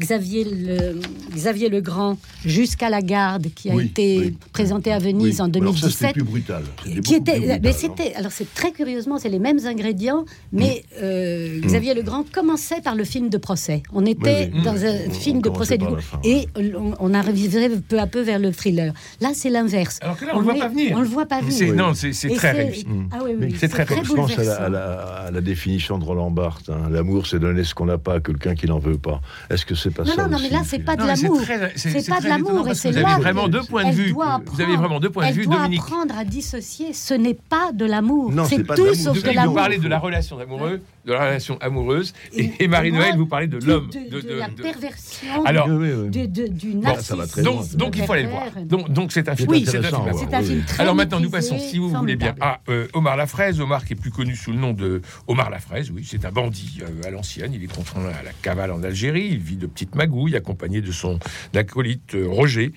Xavier 0.00 0.44
le, 0.44 1.00
Xavier 1.34 1.68
Legrand, 1.68 2.16
Jusqu'à 2.44 2.88
la 2.88 3.02
garde, 3.02 3.48
qui 3.54 3.70
a 3.70 3.74
Oui, 3.74 3.84
été 3.84 4.18
oui. 4.18 4.36
présenté 4.52 4.90
à 4.92 4.98
Venise 4.98 5.36
Oui. 5.36 5.40
en 5.42 5.44
Alors 5.44 5.74
ça, 5.76 5.88
2017 5.88 5.92
c'était 5.92 6.12
plus 6.14 6.22
brutal. 6.22 6.62
Qui 6.82 6.90
plus 7.00 7.20
brutal, 7.20 7.60
mais 7.62 7.72
c'était, 7.72 8.14
alors 8.14 8.32
c'est 8.32 8.52
très 8.54 8.72
curieusement, 8.72 9.18
c'est 9.18 9.28
les 9.28 9.38
mêmes 9.38 9.58
ingrédients, 9.66 10.24
mais 10.52 10.82
Mm. 10.90 11.02
euh, 11.02 11.60
Xavier 11.60 11.92
Legrand 11.94 12.24
commençait 12.32 12.80
par 12.80 12.94
le 12.94 13.04
film 13.04 13.28
de 13.28 13.36
procès. 13.36 13.82
On 13.92 14.06
était 14.06 14.46
dans 14.64 14.84
un 14.84 14.94
On- 15.08 15.10
film 15.10 15.38
on 15.38 15.40
de 15.42 15.48
procès 15.50 15.76
du 15.76 15.84
coup, 15.84 15.96
fin, 16.00 16.18
et 16.24 16.48
on, 16.56 16.94
on 16.98 17.12
arriverait 17.14 17.68
peu 17.88 17.98
à 17.98 18.06
peu 18.06 18.20
vers 18.22 18.38
le 18.38 18.52
thriller. 18.52 18.94
Là, 19.20 19.30
c'est 19.34 19.50
l'inverse. 19.50 19.98
Alors 20.00 20.16
que 20.16 20.24
là, 20.24 20.32
on 20.34 20.38
le 20.38 20.44
voit 20.44 20.54
pas 20.54 20.68
venir. 20.68 20.96
On 20.96 21.00
le 21.00 21.06
voit 21.08 21.26
pas 21.26 21.40
C'est- 21.50 21.66
venir. 21.66 21.74
Non, 21.74 21.92
c'est 21.94 22.10
très 22.10 22.38
c'est- 22.38 22.52
réussi. 22.52 22.86
Ah 23.12 23.18
oui, 23.22 23.32
oui, 23.38 23.46
oui, 23.50 23.56
C'est 23.60 23.68
très 23.68 23.84
très 23.84 24.02
Je 24.02 24.12
pense 24.14 24.30
à 24.32 24.36
la, 24.36 24.44
bouleversant. 24.44 24.62
à 24.64 24.68
la- 24.70 24.94
à 25.26 25.30
la 25.30 25.40
définition 25.42 25.98
de 25.98 26.04
Roland 26.04 26.30
Barthes. 26.30 26.70
hein. 26.70 26.88
L'amour, 26.90 27.26
c'est 27.26 27.38
donner 27.38 27.64
ce 27.64 27.74
qu'on 27.74 27.84
n'a 27.86 27.98
pas 27.98 28.14
à 28.14 28.20
quelqu'un 28.20 28.54
qui 28.54 28.66
n'en 28.66 28.78
veut 28.78 28.96
pas. 28.98 29.20
Est-ce 29.50 29.66
que 29.66 29.74
c'est 29.74 29.89
pas 29.92 30.04
Non, 30.04 30.12
ça 30.14 30.22
non, 30.24 30.28
non, 30.30 30.38
mais 30.42 30.48
là, 30.50 30.62
c'est 30.64 30.78
pas 30.80 30.96
de 30.96 31.04
l'amour. 31.06 31.40
c'est- 31.76 32.08
pas 32.08 32.20
de 32.20 32.28
l'amour, 32.28 32.68
et 32.68 32.74
c'est 32.74 32.90
vous 32.92 32.98
là 33.00 33.12
avez 33.14 33.22
vraiment 33.22 33.48
deux 33.48 33.62
points 33.62 33.84
de 33.90 33.94
vue. 33.94 34.12
Vous 34.12 34.60
avez 34.60 34.76
vraiment 34.76 35.00
deux 35.00 35.10
points 35.10 35.24
de 35.24 35.28
elle 35.30 35.34
vue, 35.34 35.44
doit 35.46 35.56
Dominique. 35.56 35.80
apprendre 35.80 36.16
à 36.18 36.24
dissocier. 36.24 36.92
Ce 36.92 37.14
n'est 37.14 37.34
pas 37.34 37.72
de 37.72 37.84
l'amour. 37.84 38.32
Non, 38.32 38.44
C'est 38.44 38.56
c'est 38.56 38.64
pas 38.64 38.74
de 38.74 38.80
tout 38.80 38.86
l'amour. 38.86 39.00
sauf 39.02 39.16
Vous 39.16 39.22
de 39.22 39.28
Vous 39.28 39.34
l'amour. 39.34 39.54
parlez 39.54 39.78
de 39.78 39.88
la 39.88 39.98
relation 39.98 40.38
amoureux, 40.38 40.80
de 41.04 41.12
la 41.12 41.24
relation 41.26 41.56
amoureuse, 41.60 42.12
et, 42.34 42.68
Marie-Noël, 42.68 43.16
vous 43.16 43.26
parlez 43.26 43.46
de 43.46 43.58
l'homme. 43.58 43.88
de, 43.90 44.10
De, 44.10 44.20
de 44.28 44.34
la 44.34 44.48
de- 44.48 44.62
perversion. 44.62 45.44
Alors, 45.44 45.66
Oui, 45.68 45.88
oui, 45.88 45.92
oui. 46.04 46.10
de, 46.10 46.26
de- 46.26 46.48
du 46.48 46.74
narcissisme. 46.74 47.42
donc, 47.42 47.74
donc 47.74 47.96
il 47.96 48.04
faut 48.04 48.12
aller 48.12 48.24
le 48.24 48.28
voir. 48.28 48.44
Donc, 48.64 48.90
donc 48.92 49.12
c'est 49.12 49.28
un 49.28 49.36
film. 49.36 49.50
Oui, 49.50 49.64
c'est 49.66 49.78
un 49.78 49.82
film 49.82 49.94
intéressant, 49.94 50.02
à 50.02 50.04
ouais. 50.06 50.12
voir. 50.12 50.28
C'est 50.30 50.36
un 50.36 50.42
film 50.42 50.64
très 50.66 50.82
Alors 50.82 50.94
maintenant, 50.94 51.20
nous 51.20 51.30
passons, 51.30 51.58
si 51.58 51.78
vous 51.78 51.88
voulez 51.90 52.16
bien, 52.16 52.34
à 52.40 52.60
euh, 52.68 52.86
Omar 52.92 53.16
Lafraise. 53.16 53.60
Omar 53.60 53.84
qui 53.84 53.94
est 53.94 53.96
plus 53.96 54.10
connu 54.10 54.36
sous 54.36 54.52
le 54.52 54.58
nom 54.58 54.72
de 54.72 55.00
Omar 55.26 55.50
Lafraise. 55.50 55.90
Oui, 55.90 56.06
c'est 56.08 56.24
un 56.24 56.30
bandit 56.32 56.80
euh, 56.82 57.06
à 57.06 57.10
l'ancienne. 57.10 57.52
Il 57.54 57.62
est 57.64 57.72
contraint 57.74 58.04
à 58.04 58.22
la 58.22 58.32
cavale 58.42 58.70
en 58.72 58.82
Algérie. 58.82 59.28
Il 59.30 59.38
vit 59.38 59.56
de 59.56 59.66
petites 59.66 59.94
magouilles, 59.94 60.36
accompagné 60.36 60.80
de 60.80 60.92
son 60.92 61.18
acolyte 61.54 62.14
euh, 62.14 62.26
Roger. 62.28 62.72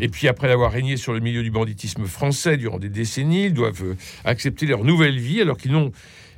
Et 0.00 0.08
puis 0.08 0.28
après 0.28 0.50
avoir 0.50 0.72
régné 0.72 0.96
sur 0.96 1.12
le 1.12 1.20
milieu 1.20 1.42
du 1.42 1.50
banditisme 1.50 2.04
français 2.06 2.56
durant 2.56 2.78
des 2.78 2.88
décennies, 2.88 3.46
ils 3.46 3.54
doivent 3.54 3.82
euh, 3.84 3.96
accepter 4.24 4.66
leur 4.66 4.84
nouvelle 4.84 5.18
vie 5.18 5.40
alors 5.40 5.56
qu'ils 5.56 5.72
n'ont 5.72 5.92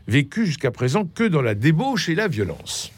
vécu 0.08 0.46
jusqu'à 0.46 0.70
présent 0.70 1.04
que 1.04 1.24
dans 1.24 1.42
la 1.42 1.54
débauche 1.54 2.08
et 2.08 2.14
la 2.14 2.26
violence. 2.26 2.90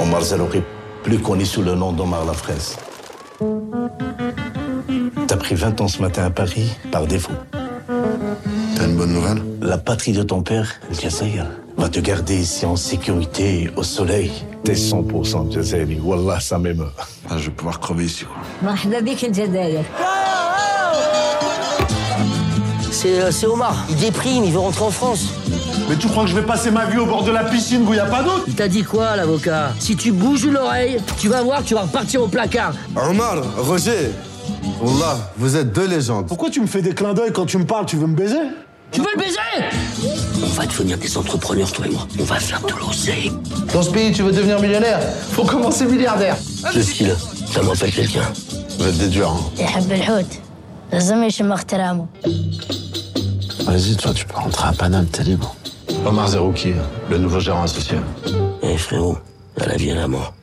Omar 0.00 0.22
Zalouri, 0.22 0.62
plus 1.02 1.18
connu 1.18 1.46
sous 1.46 1.62
le 1.62 1.74
nom 1.74 1.92
d'Omar 1.92 2.24
Lafraise. 2.24 2.76
T'as 5.26 5.36
pris 5.36 5.54
20 5.54 5.80
ans 5.80 5.88
ce 5.88 6.02
matin 6.02 6.24
à 6.24 6.30
Paris 6.30 6.70
par 6.92 7.06
défaut. 7.06 7.32
T'as 8.76 8.86
une 8.86 8.96
bonne 8.96 9.12
nouvelle? 9.12 9.42
La 9.62 9.78
patrie 9.78 10.12
de 10.12 10.22
ton 10.22 10.42
père, 10.42 10.70
Jazair, 10.90 11.46
va 11.78 11.88
te 11.88 11.98
garder 11.98 12.36
ici 12.36 12.66
en 12.66 12.76
sécurité, 12.76 13.70
au 13.76 13.82
soleil. 13.82 14.30
T'es 14.64 14.74
100% 14.74 15.50
Jazairi. 15.50 15.98
Wallah, 15.98 16.40
ça 16.40 16.58
m'émeut. 16.58 16.92
Ah, 17.30 17.38
je 17.38 17.46
vais 17.46 17.50
pouvoir 17.50 17.80
crever 17.80 18.04
ici. 18.04 18.26
Euh, 23.04 23.30
c'est 23.32 23.46
Omar. 23.46 23.84
Il 23.90 23.96
déprime, 23.96 24.44
il 24.44 24.52
veut 24.52 24.60
rentrer 24.60 24.84
en 24.84 24.90
France. 24.90 25.32
Mais 25.88 25.96
tu 25.96 26.08
crois 26.08 26.24
que 26.24 26.30
je 26.30 26.34
vais 26.34 26.42
passer 26.46 26.70
ma 26.70 26.86
vie 26.86 26.98
au 26.98 27.06
bord 27.06 27.22
de 27.24 27.30
la 27.30 27.44
piscine 27.44 27.82
où 27.82 27.92
il 27.92 27.94
n'y 27.94 27.98
a 27.98 28.06
pas 28.06 28.22
d'eau 28.22 28.44
Il 28.46 28.54
t'a 28.54 28.68
dit 28.68 28.82
quoi, 28.82 29.16
l'avocat 29.16 29.72
Si 29.78 29.96
tu 29.96 30.12
bouges 30.12 30.46
l'oreille, 30.46 30.98
tu 31.18 31.28
vas 31.28 31.42
voir 31.42 31.60
que 31.62 31.64
tu 31.68 31.74
vas 31.74 31.82
repartir 31.82 32.22
au 32.22 32.28
placard. 32.28 32.72
Omar, 32.96 33.36
Roger, 33.58 34.10
Allah, 34.80 35.18
vous 35.36 35.56
êtes 35.56 35.72
deux 35.72 35.86
légendes. 35.86 36.26
Pourquoi 36.26 36.50
tu 36.50 36.60
me 36.60 36.66
fais 36.66 36.82
des 36.82 36.94
clins 36.94 37.14
d'œil 37.14 37.32
quand 37.32 37.46
tu 37.46 37.58
me 37.58 37.64
parles 37.64 37.86
Tu 37.86 37.96
veux 37.96 38.06
me 38.06 38.16
baiser 38.16 38.38
Tu 38.90 39.00
veux 39.00 39.06
le 39.14 39.20
baiser 39.20 39.38
On 40.42 40.46
va 40.46 40.66
devenir 40.66 40.98
des 40.98 41.16
entrepreneurs, 41.16 41.70
toi 41.72 41.86
et 41.86 41.90
moi. 41.90 42.06
On 42.18 42.24
va 42.24 42.36
faire 42.36 42.60
de 42.62 42.72
l'oseille. 42.74 43.32
Dans 43.72 43.82
ce 43.82 43.90
pays, 43.90 44.12
tu 44.12 44.22
veux 44.22 44.32
devenir 44.32 44.60
millionnaire 44.60 45.00
Faut 45.32 45.44
commencer 45.44 45.84
milliardaire. 45.86 46.36
Je 46.72 46.80
suis 46.80 47.04
là. 47.04 47.14
Ça 47.52 47.62
me 47.62 47.68
rappelle 47.68 47.92
quelqu'un. 47.92 48.32
Vous 48.78 48.86
êtes 48.86 48.98
des 48.98 49.08
durs, 49.08 49.30
hein. 49.30 49.62
Vas-y, 53.64 53.96
toi, 53.96 54.12
tu 54.14 54.24
peux 54.26 54.36
rentrer 54.36 54.68
à 54.68 54.72
Paname, 54.72 55.06
t'es 55.06 55.22
libre. 55.22 55.54
Omar 56.04 56.28
Zerouki, 56.28 56.74
le 57.10 57.18
nouveau 57.18 57.38
gérant 57.38 57.62
associé. 57.62 57.96
Eh 58.62 58.66
hey 58.66 58.78
frérot, 58.78 59.18
à 59.60 59.66
la 59.66 59.76
vie 59.76 59.90
et 59.90 59.92
à 59.92 59.94
la 59.94 60.08
mort. 60.08 60.34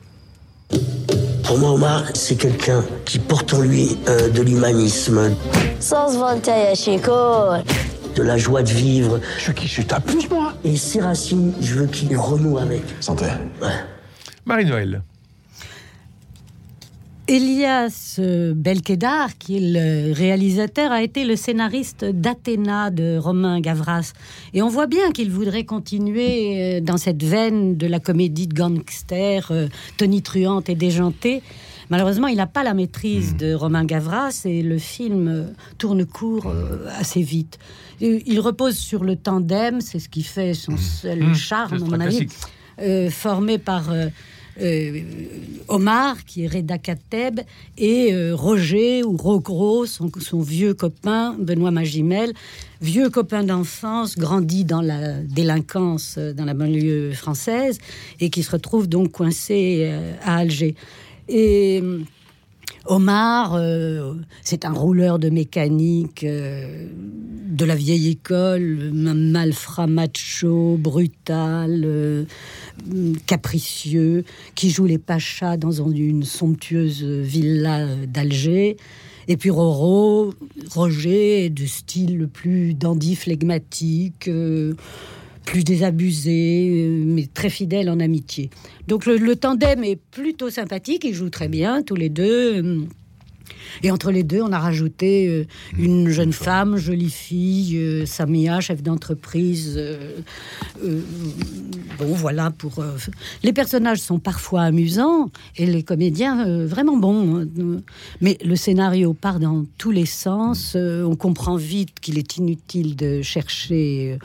Pour 1.43 1.57
moi, 1.57 1.71
Omar, 1.71 2.03
c'est 2.13 2.35
quelqu'un 2.35 2.83
qui 3.05 3.19
porte 3.19 3.53
en 3.53 3.61
lui 3.61 3.97
euh, 4.07 4.29
de 4.29 4.41
l'humanisme. 4.41 5.35
De 8.15 8.23
la 8.23 8.37
joie 8.37 8.63
de 8.63 8.69
vivre. 8.69 9.19
Je 9.37 9.43
suis 9.43 9.53
qui 9.53 9.67
Je 9.67 9.81
ta 9.81 9.99
puce, 9.99 10.29
moi 10.29 10.53
Et 10.63 10.77
ses 10.77 11.01
racines, 11.01 11.53
je 11.59 11.75
veux 11.75 11.87
qu'il 11.87 12.15
renoue 12.17 12.57
avec. 12.57 12.83
Santé. 13.01 13.25
Ouais. 13.61 13.67
Marie-Noël. 14.45 15.01
Elias 17.29 18.19
Belkedar, 18.55 19.37
qui 19.37 19.57
est 19.57 19.59
le 19.61 20.13
réalisateur, 20.13 20.91
a 20.91 21.03
été 21.03 21.25
le 21.25 21.35
scénariste 21.35 22.03
d'Athéna 22.03 22.89
de 22.89 23.19
Romain 23.19 23.59
Gavras. 23.59 24.13
Et 24.55 24.63
on 24.63 24.67
voit 24.67 24.87
bien 24.87 25.11
qu'il 25.11 25.29
voudrait 25.29 25.63
continuer 25.63 26.79
euh, 26.79 26.81
dans 26.81 26.97
cette 26.97 27.23
veine 27.23 27.77
de 27.77 27.85
la 27.85 27.99
comédie 27.99 28.47
de 28.47 28.55
gangster, 28.55 29.47
euh, 29.51 29.67
tonitruante 29.97 30.69
et 30.69 30.75
déjantée. 30.75 31.43
Malheureusement, 31.91 32.25
il 32.25 32.37
n'a 32.37 32.47
pas 32.47 32.63
la 32.63 32.73
maîtrise 32.73 33.37
de 33.37 33.53
Romain 33.53 33.85
Gavras 33.85 34.41
et 34.45 34.63
le 34.63 34.79
film 34.79 35.27
euh, 35.27 35.43
tourne 35.77 36.07
court 36.07 36.51
assez 36.97 37.21
vite. 37.21 37.59
Il 38.01 38.39
repose 38.39 38.75
sur 38.75 39.03
le 39.03 39.15
tandem, 39.15 39.81
c'est 39.81 39.99
ce 39.99 40.09
qui 40.09 40.23
fait 40.23 40.55
son 40.55 40.77
seul 40.77 41.19
Mmh. 41.19 41.35
charme, 41.35 41.83
à 41.83 41.85
mon 41.85 41.99
avis 41.99 42.27
formé 43.11 43.57
par 43.57 43.91
Omar, 45.69 46.25
qui 46.25 46.43
est 46.43 46.47
Reda 46.47 46.77
Kateb, 46.77 47.41
et 47.77 48.13
euh, 48.13 48.35
Roger, 48.35 49.03
ou 49.03 49.15
Rogro, 49.15 49.85
son, 49.85 50.11
son 50.19 50.41
vieux 50.41 50.73
copain, 50.73 51.35
Benoît 51.39 51.71
Magimel, 51.71 52.33
vieux 52.81 53.09
copain 53.09 53.43
d'enfance, 53.43 54.17
grandi 54.17 54.65
dans 54.65 54.81
la 54.81 55.21
délinquance 55.21 56.15
euh, 56.17 56.33
dans 56.33 56.45
la 56.45 56.53
banlieue 56.53 57.11
française, 57.11 57.77
et 58.19 58.29
qui 58.29 58.43
se 58.43 58.51
retrouve 58.51 58.87
donc 58.87 59.11
coincé 59.11 59.83
euh, 59.83 60.13
à 60.23 60.37
Alger. 60.37 60.75
Et 61.27 61.79
euh, 61.83 61.99
Omar, 62.89 63.53
euh, 63.53 64.15
c'est 64.43 64.65
un 64.65 64.73
rouleur 64.73 65.19
de 65.19 65.29
mécanique 65.29 66.23
euh, 66.23 66.87
de 67.47 67.63
la 67.63 67.75
vieille 67.75 68.09
école, 68.09 68.89
malfrat 68.91 69.85
macho, 69.85 70.75
brutal, 70.79 71.83
euh, 71.85 72.25
capricieux, 73.27 74.23
qui 74.55 74.71
joue 74.71 74.85
les 74.85 74.97
pachas 74.97 75.57
dans 75.57 75.71
une 75.71 76.23
somptueuse 76.23 77.03
villa 77.03 77.85
d'Alger. 78.07 78.75
Et 79.27 79.37
puis 79.37 79.51
Roro, 79.51 80.33
Roger, 80.71 81.45
est 81.45 81.51
de 81.51 81.67
style 81.67 82.17
le 82.17 82.25
plus 82.25 82.73
dandy 82.73 83.15
flegmatique, 83.15 84.27
plus 85.45 85.63
désabusé, 85.63 87.03
mais 87.05 87.27
très 87.31 87.51
fidèle 87.51 87.91
en 87.91 87.99
amitié. 87.99 88.49
Donc 88.89 89.05
le, 89.05 89.35
tandem 89.35 89.83
est 89.83 89.97
plutôt 89.97 90.49
sympathique, 90.49 91.03
ils 91.03 91.13
jouent 91.13 91.29
très 91.29 91.47
bien 91.47 91.83
tous 91.83 91.93
les 91.93 92.09
deux. 92.09 92.87
Et 93.83 93.91
entre 93.91 94.11
les 94.11 94.23
deux, 94.23 94.41
on 94.41 94.51
a 94.51 94.59
rajouté 94.59 95.27
euh, 95.27 95.45
une 95.77 96.09
jeune 96.09 96.33
femme, 96.33 96.77
jolie 96.77 97.09
fille, 97.09 97.77
euh, 97.77 98.05
Samia, 98.05 98.59
chef 98.59 98.81
d'entreprise. 98.83 99.75
euh, 99.77 101.01
bon, 101.97 102.13
voilà 102.13 102.51
pour. 102.51 102.83
les 103.43 103.53
personnages 103.53 103.99
sont 103.99 104.19
parfois 104.19 104.61
amusants 104.63 105.29
et 105.57 105.65
les 105.65 105.83
comédiens 105.83 106.65
vraiment 106.65 106.97
bons. 106.97 107.41
hein. 107.41 107.81
Mais 108.21 108.37
le 108.43 108.55
scénario 108.55 109.13
part 109.13 109.39
dans 109.39 109.65
tous 109.77 109.91
les 109.91 110.05
sens. 110.05 110.75
on 110.75 111.15
comprend 111.15 111.55
vite 111.55 111.99
qu'il 111.99 112.17
est 112.17 112.37
inutile 112.37 112.95
de 112.95 113.21
chercher 113.21 114.17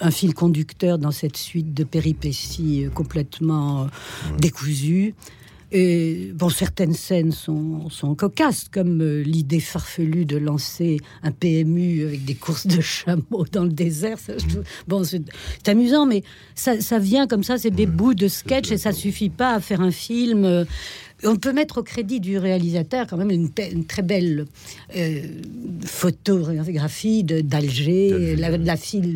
un 0.00 0.10
fil 0.10 0.34
conducteur 0.34 0.98
dans 0.98 1.10
cette 1.10 1.36
suite 1.36 1.74
de 1.74 1.84
péripéties 1.84 2.86
complètement 2.94 3.86
décousues. 4.38 5.14
Et 5.72 6.32
bon, 6.34 6.48
certaines 6.48 6.94
scènes 6.94 7.30
sont, 7.32 7.88
sont 7.90 8.14
cocasses, 8.14 8.68
comme 8.70 9.00
euh, 9.02 9.22
l'idée 9.22 9.60
farfelue 9.60 10.24
de 10.24 10.36
lancer 10.36 10.98
un 11.22 11.30
PMU 11.30 12.06
avec 12.06 12.24
des 12.24 12.34
courses 12.34 12.66
de 12.66 12.80
chameaux 12.80 13.44
dans 13.52 13.64
le 13.64 13.70
désert. 13.70 14.18
Ça, 14.18 14.32
je 14.36 14.58
bon, 14.88 15.04
c'est 15.04 15.22
c'est 15.58 15.70
amusant, 15.70 16.06
mais 16.06 16.24
ça, 16.54 16.80
ça 16.80 16.98
vient 16.98 17.26
comme 17.26 17.44
ça, 17.44 17.56
c'est 17.56 17.70
des 17.70 17.86
bouts 17.86 18.14
de 18.14 18.26
sketch 18.26 18.72
et 18.72 18.78
ça 18.78 18.92
suffit 18.92 19.30
pas 19.30 19.54
à 19.54 19.60
faire 19.60 19.80
un 19.80 19.92
film. 19.92 20.44
euh, 20.44 20.64
on 21.24 21.36
peut 21.36 21.52
mettre 21.52 21.78
au 21.78 21.82
crédit 21.82 22.20
du 22.20 22.38
réalisateur 22.38 23.06
quand 23.06 23.16
même 23.16 23.30
une, 23.30 23.50
très 23.86 24.02
belle 24.02 24.46
euh, 24.96 25.20
photographie 25.84 27.24
de- 27.24 27.40
d'Alger. 27.40 28.36
La, 28.36 28.50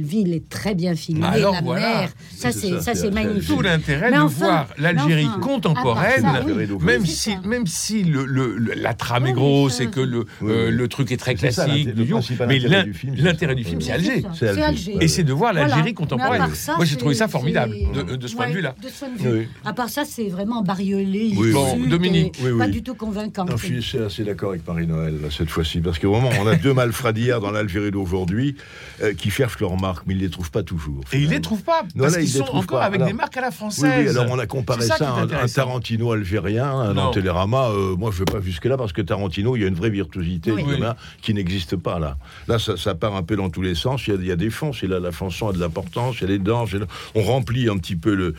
ville 0.04 0.32
est 0.34 0.48
très 0.48 0.74
bien 0.74 0.94
filmée. 0.94 1.22
Bah 1.22 1.30
alors, 1.30 1.54
la 1.54 1.60
voilà. 1.62 2.00
mer, 2.00 2.12
ça 2.36 2.52
C'est 2.52 2.70
ça, 2.70 2.80
ça 2.80 2.94
c'est 2.94 3.10
magnifique. 3.10 3.48
Tout 3.48 3.62
l'intérêt 3.62 4.10
de 4.10 4.16
enfin, 4.16 4.26
voir 4.26 4.68
l'Algérie 4.78 5.26
enfin, 5.26 5.40
contemporaine, 5.40 6.22
ça, 6.22 6.42
oui. 6.46 6.68
même 6.80 7.06
si, 7.06 7.36
même 7.44 7.66
si 7.66 8.04
le, 8.04 8.24
le- 8.24 8.56
le- 8.56 8.74
la 8.74 8.94
trame 8.94 9.26
est 9.26 9.32
grosse 9.32 9.80
et 9.80 9.86
que 9.86 10.00
le, 10.00 10.24
euh, 10.42 10.70
le 10.70 10.88
truc 10.88 11.10
est 11.12 11.16
très 11.16 11.34
classique, 11.34 11.88
mais 12.46 12.58
l'intérêt 12.58 13.54
du 13.54 13.64
film, 13.64 13.80
c'est. 13.80 13.92
Alger. 13.92 14.24
C'est 14.34 14.48
Alger. 14.48 14.62
Alger. 14.62 14.96
Et 15.00 15.08
c'est 15.08 15.24
de 15.24 15.32
voir 15.32 15.52
l'Algérie 15.52 15.94
contemporaine. 15.94 16.42
Moi, 16.76 16.84
j'ai 16.84 16.96
trouvé 16.96 17.14
ça 17.14 17.28
formidable 17.28 17.74
de, 17.94 18.16
de 18.16 18.26
ce 18.26 18.34
point 18.36 18.48
de 18.48 18.54
vue-là. 18.54 18.74
À 19.64 19.72
part 19.72 19.88
ça, 19.88 20.04
c'est 20.04 20.28
vraiment 20.28 20.62
bariolé. 20.62 21.32
Et 21.94 21.98
Dominique. 21.98 22.38
Oui, 22.42 22.58
Pas 22.58 22.68
du 22.68 22.82
tout 22.82 22.94
convaincant. 22.94 23.44
Non, 23.44 23.56
je 23.56 23.80
suis 23.80 23.98
assez- 23.98 24.24
d'accord 24.24 24.50
avec 24.50 24.66
Marie-Noël 24.66 25.18
là, 25.22 25.28
cette 25.30 25.50
fois-ci, 25.50 25.80
parce 25.80 25.98
que 25.98 26.06
vraiment, 26.06 26.30
on 26.40 26.46
a 26.46 26.56
deux 26.56 26.72
malfrats 26.74 27.12
d'hier 27.12 27.40
dans 27.40 27.50
l'Algérie 27.50 27.90
d'aujourd'hui 27.90 28.56
euh, 29.02 29.14
qui 29.14 29.30
cherchent 29.30 29.60
leurs 29.60 29.76
marques, 29.80 30.04
mais 30.06 30.14
ils 30.14 30.18
ne 30.18 30.22
les 30.24 30.30
trouvent 30.30 30.50
pas 30.50 30.62
toujours. 30.62 31.00
Et 31.12 31.18
ils 31.18 31.28
les 31.28 31.40
trouvent 31.40 31.62
pas, 31.62 31.82
Non, 31.94 32.02
parce 32.04 32.14
là, 32.14 32.20
qu'ils 32.20 32.28
sont 32.30 32.44
trouvent 32.44 32.60
encore 32.64 32.80
pas. 32.80 32.84
avec 32.86 32.96
Alors- 33.00 33.08
des 33.08 33.14
marques 33.14 33.36
à 33.36 33.40
la 33.42 33.50
française. 33.50 33.92
oui, 33.98 34.08
alors 34.08 34.26
on 34.30 34.38
a 34.38 34.46
comparé 34.46 34.82
ça, 34.86 34.96
à 35.00 35.20
un. 35.22 35.46
Tarantino 35.46 36.12
algérien 36.12 36.70
un 36.70 36.94
dans. 36.94 37.10
Télérama. 37.10 37.68
Euh, 37.70 37.96
moi, 37.96 38.10
je 38.12 38.20
ne 38.20 38.24
vais 38.26 38.32
pas 38.32 38.40
jusque-là 38.44 38.76
parce 38.76 38.92
que 38.92 39.02
Tarantino, 39.02 39.56
il 39.56 39.62
y 39.62 39.64
a 39.64 39.68
une 39.68 39.74
vraie 39.74 39.90
virtuosité 39.90 40.52
gamin 40.56 40.96
qui 41.22 41.34
n'existe 41.34 41.76
pas 41.76 41.98
là. 41.98 42.16
Là, 42.48 42.58
ça, 42.58 42.76
ça 42.76 42.94
part 42.94 43.14
un 43.14 43.22
peu 43.22 43.36
dans 43.36 43.50
tous 43.50 43.62
les 43.62 43.74
sens. 43.74 44.06
Il 44.06 44.14
y 44.14 44.16
a, 44.16 44.20
il 44.20 44.26
y 44.26 44.32
a 44.32 44.36
des 44.36 44.50
fonds. 44.50 44.72
C'est 44.72 44.86
là, 44.86 44.98
la 45.00 45.10
chanson 45.12 45.48
a 45.48 45.52
de 45.52 45.60
l'importance. 45.60 46.16
Il 46.18 46.22
y 46.22 46.24
a 46.24 46.28
les 46.28 46.38
danses. 46.38 46.70
On 47.14 47.22
remplit 47.22 47.68
un 47.68 47.76
petit 47.76 47.96
peu 47.96 48.14
le. 48.14 48.34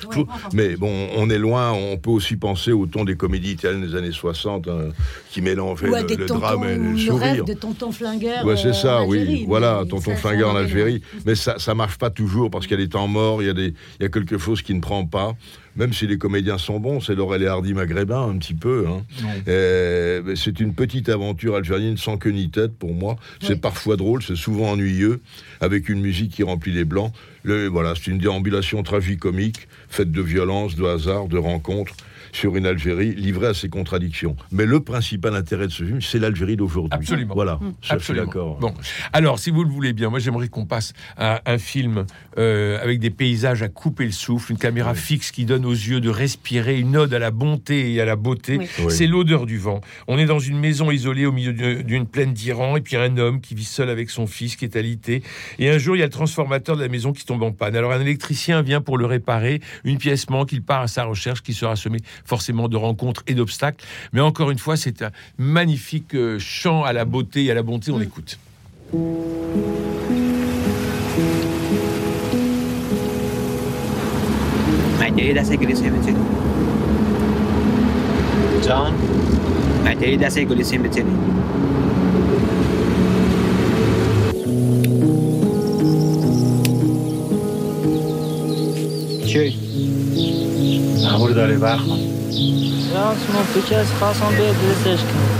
mais 0.53 0.75
bon, 0.75 1.07
on 1.15 1.29
est 1.29 1.37
loin. 1.37 1.71
On 1.71 1.97
peut 1.97 2.09
aussi 2.11 2.35
penser 2.35 2.71
au 2.71 2.85
ton 2.85 3.05
des 3.05 3.15
comédies 3.15 3.44
des 3.53 3.95
années 3.95 4.11
60 4.11 4.67
hein, 4.67 4.89
qui 5.29 5.41
mélangeaient 5.41 5.89
Ou 5.89 5.93
à 5.95 6.01
le, 6.01 6.07
des 6.07 6.15
le 6.15 6.25
tontons, 6.25 6.39
drame 6.39 6.63
et 6.63 6.75
le 6.75 6.91
le 6.93 6.97
sourire. 6.97 7.21
rêve 7.33 7.43
de 7.45 7.53
tonton 7.53 7.91
flingueur. 7.91 8.43
Ouais, 8.45 8.53
euh, 8.53 8.57
c'est 8.57 8.73
ça, 8.73 9.01
en 9.01 9.07
oui. 9.07 9.19
Algérie. 9.19 9.45
Voilà, 9.47 9.83
tonton 9.89 10.11
ça, 10.11 10.15
flingueur 10.15 10.49
en 10.49 10.53
ça, 10.53 10.59
Algérie. 10.59 11.01
Mais 11.25 11.35
ça, 11.35 11.59
ça 11.59 11.75
marche 11.75 11.97
pas 11.97 12.09
toujours 12.09 12.49
parce 12.49 12.65
qu'il 12.67 12.79
y 12.79 12.81
a 12.81 12.85
des 12.85 12.89
temps 12.89 13.07
morts, 13.07 13.41
il 13.43 13.45
y 13.45 13.49
a, 13.49 13.53
des, 13.53 13.73
il 13.99 14.03
y 14.03 14.05
a 14.05 14.09
quelque 14.09 14.37
chose 14.37 14.61
qui 14.61 14.73
ne 14.73 14.81
prend 14.81 15.05
pas. 15.05 15.33
Même 15.77 15.91
si 15.91 16.07
les 16.07 16.17
comédiens 16.17 16.57
sont 16.57 16.79
bons, 16.79 17.01
c'est 17.01 17.15
Laurel 17.15 17.43
et 17.43 17.47
Hardy 17.47 17.73
maghrébin 17.73 18.29
un 18.29 18.37
petit 18.37 18.53
peu. 18.53 18.85
hein. 18.87 19.03
Euh, 19.49 20.33
c'est 20.35 20.61
une 20.61 20.73
petite 20.73 21.09
aventure 21.09 21.55
algérienne 21.55 21.97
sans 21.97 22.17
queue 22.17 22.29
ni 22.31 22.49
tête 22.49 22.77
pour 22.77 22.93
moi. 22.93 23.17
C'est 23.41 23.59
parfois 23.59 23.97
drôle, 23.97 24.23
c'est 24.23 24.37
souvent 24.37 24.71
ennuyeux, 24.71 25.19
avec 25.59 25.89
une 25.89 25.99
musique 25.99 26.31
qui 26.31 26.43
remplit 26.43 26.71
les 26.71 26.85
blancs. 26.85 27.11
Le, 27.43 27.67
voilà, 27.67 27.93
c'est 27.95 28.07
une 28.09 28.17
déambulation 28.19 28.83
tragicomique, 28.83 29.67
faite 29.89 30.11
de 30.13 30.21
violence, 30.21 30.75
de 30.75 30.85
hasard, 30.85 31.27
de 31.27 31.37
rencontres 31.37 31.95
sur 32.35 32.55
une 32.55 32.65
Algérie 32.65 33.15
livrée 33.15 33.47
à 33.47 33.53
ses 33.53 33.69
contradictions. 33.69 34.35
Mais 34.51 34.65
le 34.65 34.81
principal 34.81 35.35
intérêt 35.35 35.67
de 35.67 35.71
ce 35.71 35.83
film, 35.83 36.01
c'est 36.01 36.19
l'Algérie 36.19 36.57
d'aujourd'hui. 36.57 36.91
Absolument. 36.91 37.33
Voilà, 37.33 37.59
ça, 37.61 37.67
je 37.81 37.85
suis 37.85 37.93
Absolument. 37.93 38.25
d'accord. 38.25 38.57
Bon, 38.59 38.73
alors 39.13 39.39
si 39.39 39.51
vous 39.51 39.63
le 39.63 39.69
voulez 39.69 39.93
bien, 39.93 40.09
moi 40.09 40.19
j'aimerais 40.19 40.49
qu'on 40.49 40.65
passe 40.65 40.93
à 41.17 41.41
un 41.45 41.57
film 41.57 42.05
euh, 42.37 42.81
avec 42.81 42.99
des 42.99 43.09
paysages 43.09 43.63
à 43.63 43.69
couper 43.69 44.05
le 44.05 44.11
souffle, 44.11 44.51
une 44.51 44.57
caméra 44.57 44.93
fixe 44.93 45.31
qui 45.31 45.45
donne 45.45 45.65
aux 45.65 45.71
yeux 45.71 46.01
de 46.01 46.09
respirer, 46.09 46.77
une 46.79 46.97
ode 46.97 47.13
à 47.13 47.19
la 47.19 47.31
bonté 47.31 47.93
et 47.93 48.01
à 48.01 48.05
la 48.05 48.15
beauté. 48.15 48.57
Oui. 48.57 48.67
Oui. 48.79 48.91
C'est 48.91 49.07
l'odeur 49.07 49.45
du 49.45 49.57
vent. 49.57 49.79
On 50.07 50.17
est 50.17 50.25
dans 50.25 50.39
une 50.39 50.59
maison 50.59 50.91
isolée 50.91 51.25
au 51.25 51.31
milieu 51.31 51.53
d'une 51.53 52.05
plaine 52.05 52.33
d'Iran, 52.33 52.75
et 52.75 52.81
puis 52.81 52.97
un 52.97 53.17
homme 53.17 53.39
qui 53.39 53.55
vit 53.55 53.63
seul 53.63 53.89
avec 53.89 54.09
son 54.09 54.27
fils 54.27 54.55
qui 54.57 54.65
est 54.65 54.75
alité. 54.75 55.23
Et 55.59 55.69
un 55.69 55.77
jour, 55.77 55.95
il 55.95 55.99
y 55.99 56.03
a 56.03 56.05
le 56.05 56.11
transformateur 56.11 56.75
de 56.75 56.81
la 56.81 56.89
maison 56.89 57.13
qui 57.13 57.25
tombe 57.25 57.43
en 57.43 57.51
panne. 57.53 57.75
Alors 57.75 57.93
un 57.93 58.01
électricien 58.01 58.61
vient 58.61 58.81
pour 58.81 58.97
le 58.97 59.05
réparer, 59.05 59.61
une 59.85 59.97
pièce 59.97 60.29
manque, 60.29 60.51
il 60.51 60.61
part 60.61 60.81
à 60.81 60.87
sa 60.87 61.05
recherche 61.05 61.41
qui 61.41 61.53
sera 61.53 61.75
semée 61.75 61.99
forcément 62.24 62.68
de 62.68 62.76
rencontres 62.76 63.22
et 63.26 63.34
d'obstacles. 63.34 63.84
Mais 64.12 64.20
encore 64.20 64.50
une 64.50 64.58
fois, 64.58 64.76
c'est 64.76 65.02
un 65.02 65.10
magnifique 65.38 66.14
euh, 66.14 66.38
chant 66.38 66.84
à 66.84 66.92
la 66.92 67.04
beauté 67.04 67.44
et 67.44 67.50
à 67.50 67.54
la 67.54 67.62
bonté. 67.62 67.90
On 67.90 68.00
écoute. 68.00 68.38
معدلی 75.00 75.32
دسته 75.32 75.56
گلیسیم 75.56 75.92
بتونی 75.92 76.16
جان 78.66 78.94
معدلی 79.84 80.16
دسته 80.16 80.44
گلیسیم 80.44 80.82
بتونی 80.82 81.16
چی؟ 89.26 89.54
معمول 91.04 91.34
داری 91.34 91.56
برخوان 91.56 91.98
راست 92.00 92.10
مفتی 92.10 92.13
از 93.76 93.92
خواستم 93.98 94.28
به 94.30 94.36
درستش 94.52 95.00
کنم 95.04 95.30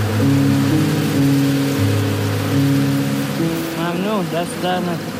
ممنون 3.79 4.25
دست 4.35 4.63
در 4.63 4.79
نکن 4.79 5.11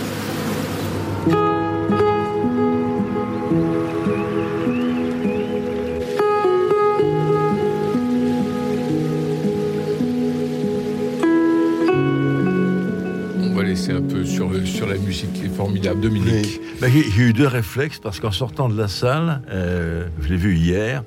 On 13.43 13.55
va 13.55 13.63
laisser 13.63 13.93
un 13.93 14.03
peu 14.03 14.25
sur, 14.25 14.49
le- 14.49 14.65
sur 14.67 14.87
la 14.87 14.97
musique 14.97 15.33
qui 15.33 15.47
est 15.47 15.55
formidable. 15.57 16.01
Dominique. 16.01 16.61
Bah, 16.81 16.89
J'ai 16.93 17.03
j'ai 17.11 17.23
eu 17.23 17.33
deux 17.33 17.47
réflexes 17.47 17.99
parce 17.99 18.21
qu'en 18.21 18.31
sortant 18.31 18.69
de 18.69 18.77
la 18.77 18.89
salle, 18.89 19.43
euh, 19.51 20.07
je 20.21 20.29
l'ai 20.29 20.37
vu 20.37 20.57
hier, 20.57 21.03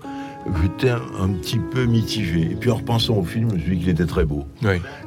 j'étais 0.63 0.91
un, 0.91 1.01
un 1.21 1.29
petit 1.31 1.59
peu 1.59 1.85
mitigé. 1.85 2.43
Et 2.43 2.55
puis 2.57 2.71
en 2.71 2.77
repensant 2.77 3.17
au 3.17 3.25
film, 3.25 3.49
je 3.51 3.55
me 3.57 3.61
suis 3.61 3.71
dit 3.77 3.81
qu'il 3.81 3.89
était 3.91 4.07
très 4.07 4.25
beau. 4.25 4.45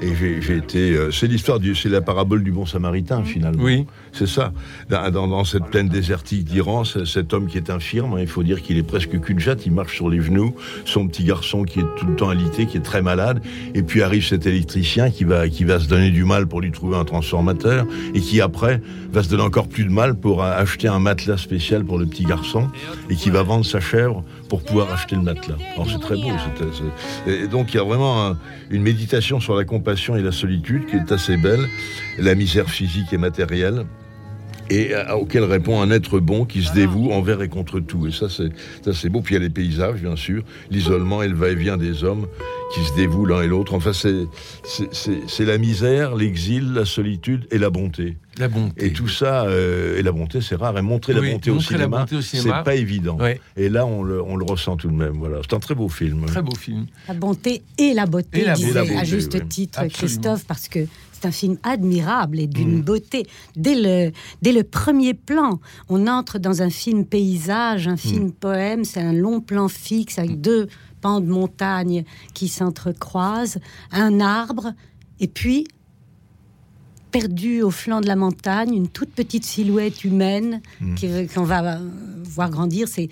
Et 0.01 0.15
j'ai 0.15 0.41
j'ai 0.41 0.58
été. 0.58 0.91
euh, 0.95 1.12
c'est 1.12 1.27
l'histoire 1.27 1.60
du. 1.60 1.75
C'est 1.75 1.89
la 1.89 2.01
parabole 2.01 2.43
du 2.43 2.51
bon 2.51 2.65
samaritain 2.65 3.23
finalement. 3.23 3.63
Oui. 3.63 3.86
C'est 4.13 4.27
ça. 4.27 4.51
Dans, 4.89 5.10
dans- 5.12 5.27
dans 5.27 5.43
cette 5.45 5.65
plaine 5.65 5.88
désertique 5.88 6.43
d'Iran, 6.43 6.84
c'est 6.84 7.06
cet 7.06 7.34
homme 7.34 7.47
qui 7.47 7.58
est 7.58 7.69
infirme, 7.69 8.13
hein, 8.15 8.19
il 8.21 8.27
faut 8.27 8.43
dire 8.43 8.62
qu'il 8.62 8.77
est 8.77 8.84
presque 8.84 9.12
de 9.12 9.39
jatte, 9.39 9.65
il 9.65 9.71
marche 9.71 9.95
sur 9.95 10.10
les 10.10 10.21
genoux. 10.21 10.54
Son 10.86 11.08
petit 11.08 11.23
garçon 11.23 11.63
qui 11.63 11.80
est 11.80 11.86
tout 11.97 12.06
le 12.06 12.15
temps 12.15 12.30
alité, 12.30 12.65
qui 12.65 12.77
est 12.77 12.82
très 12.82 13.01
malade. 13.01 13.41
Et 13.73 13.84
puis 13.84 14.01
arrive 14.04 14.25
cet 14.25 14.45
électricien 14.45 15.10
qui 15.10 15.23
va, 15.23 15.47
qui 15.47 15.63
va 15.63 15.80
se 15.80 15.88
donner 15.88 16.12
du 16.12 16.23
mal 16.25 16.47
pour 16.47 16.60
lui 16.62 16.71
trouver 16.71 16.97
un 16.97 17.06
transformateur 17.06 17.86
et 18.13 18.19
qui 18.19 18.41
après 18.41 18.82
va 19.13 19.23
se 19.23 19.30
donner 19.30 19.43
encore 19.43 19.67
plus 19.67 19.86
de 19.86 19.89
mal 19.91 20.15
pour 20.15 20.43
acheter 20.43 20.88
un 20.88 20.99
matelas 20.99 21.38
spécial 21.38 21.84
pour 21.86 21.97
le 21.97 22.06
petit 22.06 22.23
garçon 22.25 22.67
et 23.10 23.15
qui 23.15 23.30
va 23.30 23.43
vendre 23.43 23.65
sa 23.65 23.80
chèvre 23.80 24.23
pour 24.49 24.62
pouvoir 24.63 24.91
acheter 24.91 25.15
le 25.15 25.21
matelas. 25.21 25.30
C'est 25.87 25.99
très 25.99 26.15
beau. 26.15 26.29
Et 27.27 27.47
donc 27.47 27.73
il 27.73 27.77
y 27.77 27.79
a 27.79 27.83
vraiment 27.83 28.27
un- 28.27 28.37
une 28.69 28.81
méditation 28.81 29.39
sur 29.39 29.55
la 29.55 29.63
compassion 29.65 30.15
et 30.15 30.21
la 30.21 30.31
solitude 30.31 30.85
qui 30.87 30.95
est 30.95 31.11
assez 31.11 31.37
belle, 31.37 31.67
la 32.19 32.35
misère 32.35 32.69
physique 32.69 33.11
et 33.13 33.17
matérielle. 33.17 33.85
Et 34.71 34.93
à- 34.95 35.17
auquel 35.17 35.43
répond 35.43 35.81
un 35.81 35.91
être 35.91 36.19
bon 36.19 36.45
qui 36.45 36.63
se 36.63 36.73
dévoue 36.73 37.12
envers 37.12 37.41
et 37.41 37.49
contre 37.49 37.79
tout. 37.79 38.07
Et 38.07 38.12
ça, 38.12 38.29
c'est 38.29 38.49
ça, 38.84 38.93
c'est 38.93 39.10
beau. 39.10 39.21
Puis 39.21 39.36
il 39.36 39.38
y 39.38 39.41
a 39.41 39.43
les 39.43 39.49
paysages, 39.49 40.01
bien 40.01 40.15
sûr, 40.15 40.43
l'isolement 40.69 41.21
et 41.21 41.27
le 41.27 41.36
va-et-vient 41.36 41.77
des 41.77 42.03
hommes 42.03 42.27
qui 42.73 42.79
se 42.86 42.95
dévouent 42.95 43.25
l'un 43.25 43.41
et 43.41 43.47
l'autre. 43.47 43.73
Enfin, 43.73 43.93
c'est 43.93 44.25
c'est- 44.63 44.89
c'est 44.93 45.19
c'est 45.27 45.45
la 45.45 45.57
misère, 45.57 46.15
l'exil, 46.15 46.73
la 46.73 46.86
solitude 46.86 47.45
et 47.51 47.57
la 47.57 47.69
bonté. 47.69 48.17
La 48.38 48.47
bonté. 48.47 48.86
Et 48.86 48.93
tout 48.93 49.10
ça, 49.10 49.43
euh, 49.43 49.99
et 49.99 50.03
la 50.03 50.13
bonté, 50.13 50.39
c'est 50.39 50.55
rare. 50.55 50.77
Et 50.77 50.81
montrer 50.81 51.13
Oui, 51.13 51.27
la 51.27 51.34
bonté 51.34 51.51
au 51.51 51.55
montrer 51.55 51.73
la 51.75 51.79
cinéma, 51.84 51.99
bonté 51.99 52.15
au 52.15 52.21
cinéma. 52.21 52.55
c'est 52.60 52.63
pas 52.63 52.75
évident. 52.75 53.17
Ouais. 53.19 53.41
Et 53.57 53.67
là, 53.67 53.86
on 53.86 54.03
le, 54.03 54.21
on 54.23 54.38
le 54.38 54.45
ressent 54.45 54.77
tout 54.77 54.88
de 54.89 54.95
même. 54.95 55.15
Voilà, 55.17 55.39
c'est 55.41 55.53
un 55.53 55.60
très 55.60 55.75
beau 55.75 55.89
film. 55.89 56.25
Très 56.27 56.41
beau 56.41 56.55
film. 56.55 56.86
La 57.10 57.13
bonté 57.13 57.62
et 57.77 57.93
la 57.93 58.05
beauté, 58.05 58.39
Et 58.39 58.45
la 58.45 58.53
disait 58.53 58.79
beauté, 58.79 58.95
à 58.97 59.03
juste 59.03 59.34
oui. 59.34 59.47
titre 59.49 59.79
Absolument. 59.79 59.97
Christophe, 59.97 60.45
parce 60.45 60.69
que 60.69 60.79
c'est 61.21 61.27
un 61.27 61.31
film 61.31 61.57
admirable 61.63 62.39
et 62.39 62.47
d'une 62.47 62.79
Mm. 62.79 62.81
beauté. 62.81 63.27
Dès 63.55 63.75
le, 63.75 64.12
dès 64.41 64.51
le 64.51 64.63
premier 64.63 65.13
plan, 65.13 65.60
on 65.89 66.07
entre 66.07 66.39
dans 66.39 66.62
un 66.62 66.69
film 66.69 67.05
paysage, 67.05 67.88
un 67.88 67.97
film 67.97 68.27
Mm. 68.27 68.31
poème, 68.31 68.84
c'est 68.86 69.01
un 69.01 69.13
long 69.13 69.39
plan 69.41 69.67
fixe 69.67 70.17
avec 70.19 70.41
deux 70.41 70.67
pans 71.01 71.19
de 71.19 71.27
montagne 71.27 72.03
qui 72.34 72.47
s'entrecroisent, 72.47 73.57
un 73.91 74.19
arbre, 74.19 74.73
et 75.19 75.27
puis 75.27 75.67
perdu 77.12 77.62
au 77.62 77.71
flanc 77.71 78.02
de 78.02 78.08
la 78.08 78.15
montagne, 78.15 78.74
une 78.74 78.88
toute 78.88 79.10
petite 79.12 79.43
silhouette 79.45 80.04
humaine 80.04 80.62
Mm. 80.80 80.95
qui- 80.95 81.28
qu'on 81.34 81.43
va 81.43 81.76
euh, 81.76 81.89
voir 82.24 82.50
grandir. 82.50 82.88
C'est, 82.88 83.10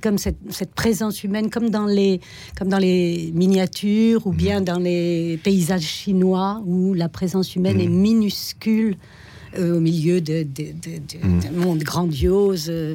comme 0.00 0.18
cette, 0.18 0.38
cette 0.50 0.74
présence 0.74 1.22
humaine, 1.24 1.48
comme 1.50 1.70
dans 1.70 1.86
les, 1.86 2.20
comme 2.58 2.68
dans 2.68 2.78
les 2.78 3.30
miniatures 3.34 4.26
ou 4.26 4.32
Mm. 4.32 4.36
bien 4.36 4.60
dans 4.60 4.78
les 4.78 5.38
paysages 5.42 5.82
chinois 5.82 6.62
où 6.66 6.92
la 6.94 7.08
présence 7.08 7.54
humaine 7.56 7.80
est 7.80 7.88
minuscule. 7.88 8.96
Euh, 9.58 9.76
au 9.76 9.80
milieu 9.80 10.20
Mm. 10.20 11.40
d'un 11.40 11.50
monde 11.52 11.78
grandiose, 11.80 12.66
euh, 12.68 12.94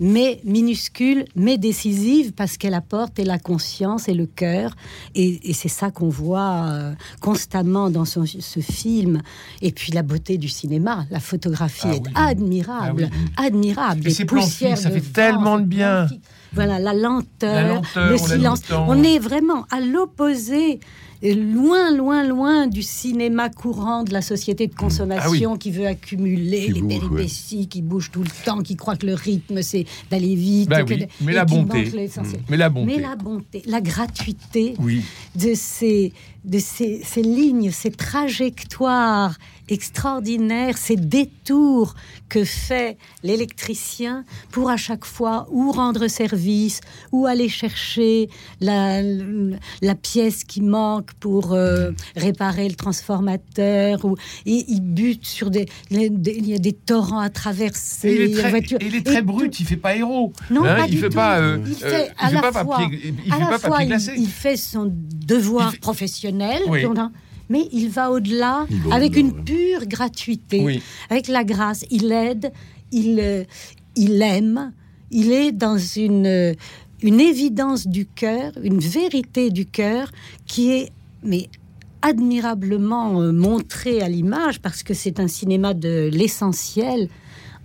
mais 0.00 0.40
minuscule, 0.44 1.24
mais 1.36 1.58
décisive, 1.58 2.32
parce 2.32 2.56
qu'elle 2.56 2.74
apporte 2.74 3.18
et 3.18 3.24
la 3.24 3.38
conscience 3.38 4.08
et 4.08 4.14
le 4.14 4.26
cœur. 4.26 4.74
Et, 5.14 5.50
et 5.50 5.52
c'est 5.52 5.68
ça 5.68 5.90
qu'on 5.90 6.08
voit 6.08 6.66
euh, 6.68 6.92
constamment 7.20 7.90
dans 7.90 8.04
son- 8.04 8.26
ce 8.26 8.60
film. 8.60 9.22
Et 9.60 9.72
puis 9.72 9.92
la 9.92 10.02
beauté 10.02 10.38
du 10.38 10.48
cinéma, 10.48 11.06
la 11.10 11.20
photographie 11.20 11.86
Ah 11.86 11.94
est 11.94 12.00
oui. 12.06 12.12
admirable, 12.14 13.10
admirable. 13.36 14.06
Et 14.08 14.10
ces 14.10 14.24
plans 14.24 14.42
ça 14.42 14.76
fait 14.76 14.98
vent, 14.98 15.12
tellement 15.12 15.58
de 15.58 15.64
bien. 15.64 16.06
Voilà, 16.54 16.78
la 16.78 16.92
lenteur, 16.92 17.54
La 17.54 17.68
lenteur, 17.74 18.10
le 18.10 18.18
silence. 18.18 18.60
On 18.70 19.02
est 19.02 19.18
vraiment 19.18 19.64
à 19.70 19.80
l'opposé, 19.80 20.80
loin, 21.22 21.90
loin, 21.94 22.24
loin 22.24 22.66
du 22.66 22.82
cinéma 22.82 23.48
courant 23.48 24.02
de 24.02 24.12
la 24.12 24.22
société 24.22 24.66
de 24.66 24.74
consommation 24.74 25.56
qui 25.56 25.70
veut 25.70 25.86
accumuler 25.86 26.66
Qui 26.66 26.72
les 26.72 26.80
bouge, 26.82 26.98
péripéties, 27.10 27.68
qui 27.68 27.80
bouge 27.82 28.10
tout 28.10 28.22
le 28.22 28.44
temps, 28.44 28.60
qui 28.60 28.74
croit 28.76 28.96
que 28.96 29.06
le 29.06 29.14
rythme 29.14 29.62
c'est 29.62 29.84
d'aller 30.10 30.34
vite. 30.34 30.68
Bah 30.68 30.82
oui, 30.88 30.98
de- 30.98 31.06
mais 31.20 31.32
la 31.32 31.44
bonté. 31.44 31.90
Mais 32.48 32.56
la 32.56 32.68
bonté. 32.70 32.86
Mais 32.96 33.00
la 33.00 33.14
bonté, 33.16 33.62
la 33.66 33.80
gratuité 33.80 34.74
Oui. 34.80 35.02
de 35.36 35.52
ces, 35.54 36.12
de 36.44 36.58
ces, 36.58 37.02
ces 37.04 37.22
lignes, 37.22 37.70
ces 37.70 37.90
trajectoires 37.92 39.38
extraordinaires, 39.68 40.76
ces 40.76 40.96
détours 40.96 41.94
que 42.28 42.44
fait 42.44 42.98
l'électricien 43.22 44.24
pour 44.50 44.70
à 44.70 44.76
chaque 44.76 45.04
fois 45.04 45.46
ou 45.50 45.70
rendre 45.70 46.08
service 46.08 46.80
ou 47.12 47.26
aller 47.26 47.48
chercher 47.48 48.28
la, 48.60 49.00
la 49.02 49.94
pièce 49.94 50.44
qui 50.44 50.60
manque 50.62 51.10
pour 51.20 51.52
euh, 51.52 51.90
réparer 52.16 52.68
le 52.68 52.74
transformateur 52.74 54.04
ou 54.04 54.16
et 54.46 54.64
il 54.68 54.80
bute 54.80 55.26
sur 55.26 55.50
des, 55.50 55.66
les- 55.90 56.10
des- 56.10 56.34
il 56.36 56.48
y 56.48 56.54
a 56.54 56.58
des 56.58 56.72
torrents 56.72 57.18
à 57.20 57.30
traverser 57.30 58.08
Et 58.08 58.14
il 58.14 58.30
est 58.30 58.34
très, 58.40 58.50
voiture. 58.50 58.78
il 58.80 58.94
est 58.94 59.04
très 59.06 59.18
Et 59.18 59.22
brut, 59.22 59.58
il 59.60 59.66
fait 59.66 59.76
pas 59.76 59.96
héros. 59.96 60.32
non, 60.50 60.64
Hein, 60.64 60.76
pas 60.76 60.86
il 60.86 60.90
du 60.92 60.98
fait 60.98 61.08
tout. 61.08 61.14
pas. 61.14 61.38
euh, 61.40 61.58
il 61.66 61.72
euh, 61.84 61.88
fait 61.88 62.10
à 62.18 62.28
il 62.30 62.34
la 62.34 62.40
fait 62.42 62.52
pas 62.52 62.64
fois, 62.64 62.78
papier, 62.78 63.14
il 63.26 63.32
à 63.32 63.36
fait 63.36 63.50
la 63.50 63.58
fois, 63.58 63.82
il, 64.16 64.26
fait 64.28 64.56
son 64.56 64.92
devoir 65.26 65.76
professionnel, 65.80 66.62
Oui. 66.68 66.84
mais 67.48 67.68
il 67.72 67.88
va 67.88 68.10
au-delà 68.10 68.66
avec 68.90 69.16
une 69.16 69.44
pure 69.44 69.86
gratuité, 69.86 70.60
Oui. 70.64 70.82
avec 71.10 71.28
la 71.28 71.44
grâce. 71.44 71.84
Il 71.90 72.10
aide, 72.12 72.52
il, 72.92 73.46
il 73.96 74.22
aime, 74.22 74.72
il 75.10 75.32
est 75.32 75.52
dans 75.52 75.76
une, 75.78 76.54
une 77.02 77.20
évidence 77.20 77.86
du 77.86 78.06
cœur, 78.06 78.52
une 78.62 78.78
vérité 78.78 79.50
du 79.50 79.66
cœur 79.66 80.10
qui 80.46 80.70
est 80.72 80.90
mais 81.22 81.48
admirablement 82.02 83.20
euh, 83.20 83.32
montrée 83.32 84.00
à 84.02 84.08
l'image 84.08 84.60
parce 84.60 84.82
que 84.82 84.94
c'est 84.94 85.20
un 85.20 85.28
cinéma 85.28 85.72
de 85.74 86.10
l'essentiel 86.12 87.08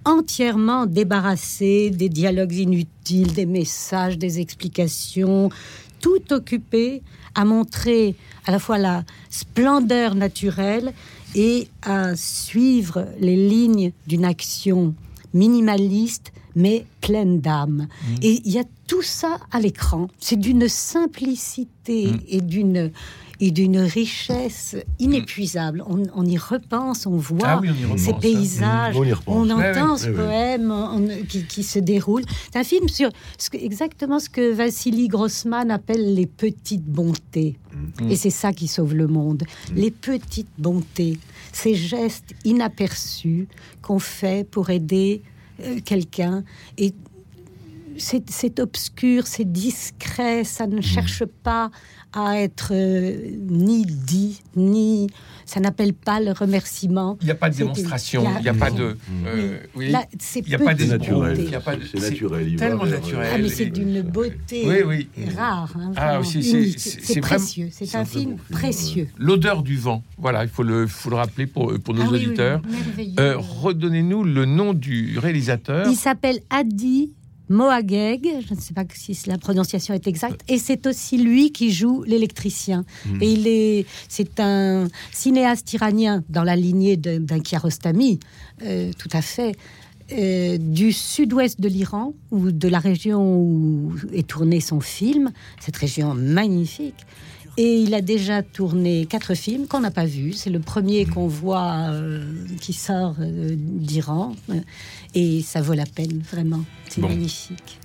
entièrement 0.05 0.85
débarrassé 0.85 1.89
des 1.89 2.07
dialogues 2.07 2.53
inutiles, 2.53 3.33
des 3.33 3.45
messages, 3.45 4.17
des 4.17 4.39
explications, 4.39 5.49
tout 5.99 6.31
occupé 6.31 7.03
à 7.35 7.43
montrer 7.43 8.15
à 8.45 8.51
la 8.51 8.59
fois 8.59 8.77
la 8.77 9.03
splendeur 9.29 10.15
naturelle 10.15 10.93
et 11.35 11.67
à 11.81 12.15
suivre 12.15 13.07
les 13.19 13.35
lignes 13.35 13.91
d'une 14.07 14.23
action 14.23 14.95
minimaliste 15.33 16.31
mais 16.55 16.85
pleine 17.01 17.39
d'âme. 17.39 17.87
Et 18.23 18.41
il 18.43 18.51
y 18.51 18.57
a 18.57 18.63
tout 18.87 19.03
ça 19.03 19.37
à 19.51 19.59
l'écran. 19.59 20.07
C'est 20.19 20.39
d'une 20.39 20.67
simplicité 20.67 22.09
et 22.27 22.41
d'une 22.41 22.91
et 23.39 23.51
d'une 23.51 23.77
richesse 23.79 24.75
inépuisable. 24.99 25.83
On, 25.87 26.03
on 26.15 26.25
y 26.25 26.37
repense, 26.37 27.05
on 27.05 27.17
voit 27.17 27.39
Ah 27.47 27.59
oui, 27.61 27.69
on 27.69 27.75
y 27.75 27.83
repense, 27.85 27.99
ces 28.01 28.11
hein. 28.11 28.17
paysages, 28.19 28.95
On 29.27 29.49
entend 29.49 29.97
ce 29.97 30.09
poème 30.09 30.71
on- 30.71 31.07
qui, 31.27 31.43
qui 31.45 31.63
se 31.63 31.79
déroule. 31.79 32.23
C'est 32.51 32.59
un 32.59 32.63
film 32.63 32.89
sur 32.89 33.09
ce 33.37 33.49
que- 33.49 33.57
exactement 33.57 34.19
ce 34.19 34.29
que 34.29 34.51
Vassili 34.53 35.07
Grossman 35.07 35.69
appelle 35.71 36.15
les 36.15 36.25
petites 36.25 36.85
bontés. 36.85 37.57
Mm. 38.01 38.11
Et 38.11 38.15
c'est 38.15 38.29
ça 38.31 38.53
qui 38.53 38.67
sauve 38.67 38.95
le 38.95 39.07
monde. 39.07 39.43
Les 39.75 39.91
petites 39.91 40.49
bontés, 40.57 41.19
ces 41.53 41.75
gestes 41.75 42.33
inaperçus 42.43 43.47
qu'on 43.81 43.99
fait 43.99 44.47
pour 44.49 44.69
aider 44.71 45.21
euh, 45.61 45.79
quelqu'un. 45.85 46.43
Et 46.77 46.93
c'est 47.99 48.29
c'est 48.29 48.59
obscur, 48.59 49.25
c'est 49.25 49.51
discret, 49.51 50.43
ça 50.43 50.67
ne 50.67 50.81
cherche 50.81 51.23
pas 51.25 51.71
à 52.13 52.39
être 52.39 52.69
euh, 52.73 53.31
ni 53.49 53.85
dit, 53.85 54.41
ni. 54.55 55.07
Ça 55.45 55.61
n'appelle 55.61 55.93
pas 55.93 56.19
le 56.19 56.31
remerciement. 56.33 57.17
Il 57.21 57.25
n'y 57.25 57.31
a 57.31 57.35
pas 57.35 57.49
de 57.49 57.55
démonstration, 57.55 58.21
il 58.21 58.25
y 58.25 58.27
a- 58.35 58.39
il 58.39 58.43
n'y 58.43 58.49
a 58.49 58.53
pas 58.53 58.69
de. 58.69 58.97
euh, 59.27 59.59
oui. 59.75 59.91
Là, 59.91 60.03
c'est 60.19 60.39
Il 60.41 60.49
n'y 60.49 60.55
a 60.55 60.59
pas 60.59 60.73
d'esbrouille, 60.73 60.97
naturel. 60.99 61.37
il 61.39 61.49
y 61.49 61.55
a 61.55 61.61
pas 61.61 61.75
de- 61.77 61.83
C'est 61.85 61.99
naturel, 62.11 62.55
Tellement 62.57 62.85
naturel. 62.85 63.29
Ah, 63.33 63.37
mais 63.37 63.47
c'est 63.49 63.67
d'une 63.67 64.01
beauté 64.01 64.63
Oui, 64.67 65.07
oui. 65.15 65.27
rare. 65.37 65.73
hein, 65.79 65.91
Ah, 65.95 66.19
c'est- 66.23 66.39
unique. 66.39 66.77
c'est- 66.79 66.89
C'est 66.99 67.13
c'est 67.13 67.19
vraiment- 67.21 67.37
précieux. 67.39 67.69
C'est 67.71 67.85
c'est 67.85 67.97
un 67.97 68.03
film 68.03 68.35
précieux. 68.51 69.07
L'odeur 69.17 69.63
du 69.63 69.77
vent, 69.77 70.03
voilà, 70.17 70.43
il 70.43 70.49
faut 70.49 70.63
le, 70.63 70.85
faut 70.85 71.09
le 71.09 71.15
rappeler 71.15 71.47
pour, 71.47 71.73
pour 71.79 71.93
nos 71.93 72.01
Ah 72.01 72.07
oui, 72.11 72.17
oui, 72.19 72.25
auditeurs. 72.27 72.61
merveilleux. 72.69 73.15
Euh, 73.19 73.37
Redonnez-nous 73.37 74.23
le 74.25 74.43
nom 74.45 74.73
du 74.73 75.17
réalisateur. 75.17 75.87
Il 75.89 75.95
s'appelle 75.95 76.39
Adi 76.49 77.13
Moageg, 77.49 78.27
je 78.47 78.53
ne 78.53 78.59
sais 78.59 78.73
pas 78.73 78.83
si 78.93 79.17
la 79.27 79.37
prononciation 79.37 79.93
est 79.93 80.07
exacte, 80.07 80.41
et 80.47 80.57
c'est 80.57 80.85
aussi 80.87 81.17
lui 81.17 81.51
qui 81.51 81.71
joue 81.71 82.03
l'électricien. 82.03 82.83
Hmm. 83.05 83.21
Et 83.21 83.31
il 83.31 83.47
est, 83.47 83.85
c'est 84.09 84.39
un 84.39 84.87
cinéaste 85.11 85.71
iranien 85.73 86.23
dans 86.29 86.43
la 86.43 86.55
lignée 86.55 86.97
d'un 86.97 87.39
Kiarostami, 87.39 88.19
euh, 88.63 88.91
tout 88.97 89.09
à 89.13 89.21
fait, 89.21 89.55
euh, 90.11 90.57
du 90.57 90.93
sud-ouest 90.93 91.59
de 91.59 91.67
l'Iran, 91.67 92.13
ou 92.31 92.51
de 92.51 92.67
la 92.67 92.79
région 92.79 93.41
où 93.41 93.93
est 94.13 94.27
tourné 94.27 94.61
son 94.61 94.79
film, 94.79 95.31
cette 95.59 95.77
région 95.77 96.13
magnifique. 96.13 97.05
Et 97.59 97.77
il 97.79 97.93
a 97.95 98.01
déjà 98.01 98.43
tourné 98.43 99.07
quatre 99.07 99.33
films 99.33 99.65
qu'on 99.67 99.79
n'a 99.79 99.89
pas 99.89 100.05
vus. 100.05 100.33
C'est 100.33 100.51
le 100.51 100.59
premier 100.59 101.05
qu'on 101.05 101.27
voit 101.27 101.89
euh, 101.89 102.23
qui 102.61 102.73
sort 102.73 103.15
euh, 103.19 103.55
d'Iran. 103.57 104.35
Et 105.15 105.41
ça 105.41 105.61
vaut 105.61 105.73
la 105.73 105.85
peine, 105.87 106.21
vraiment. 106.31 106.63
C'est 106.87 107.01
Bon. 107.01 107.09
magnifique. 107.09 107.79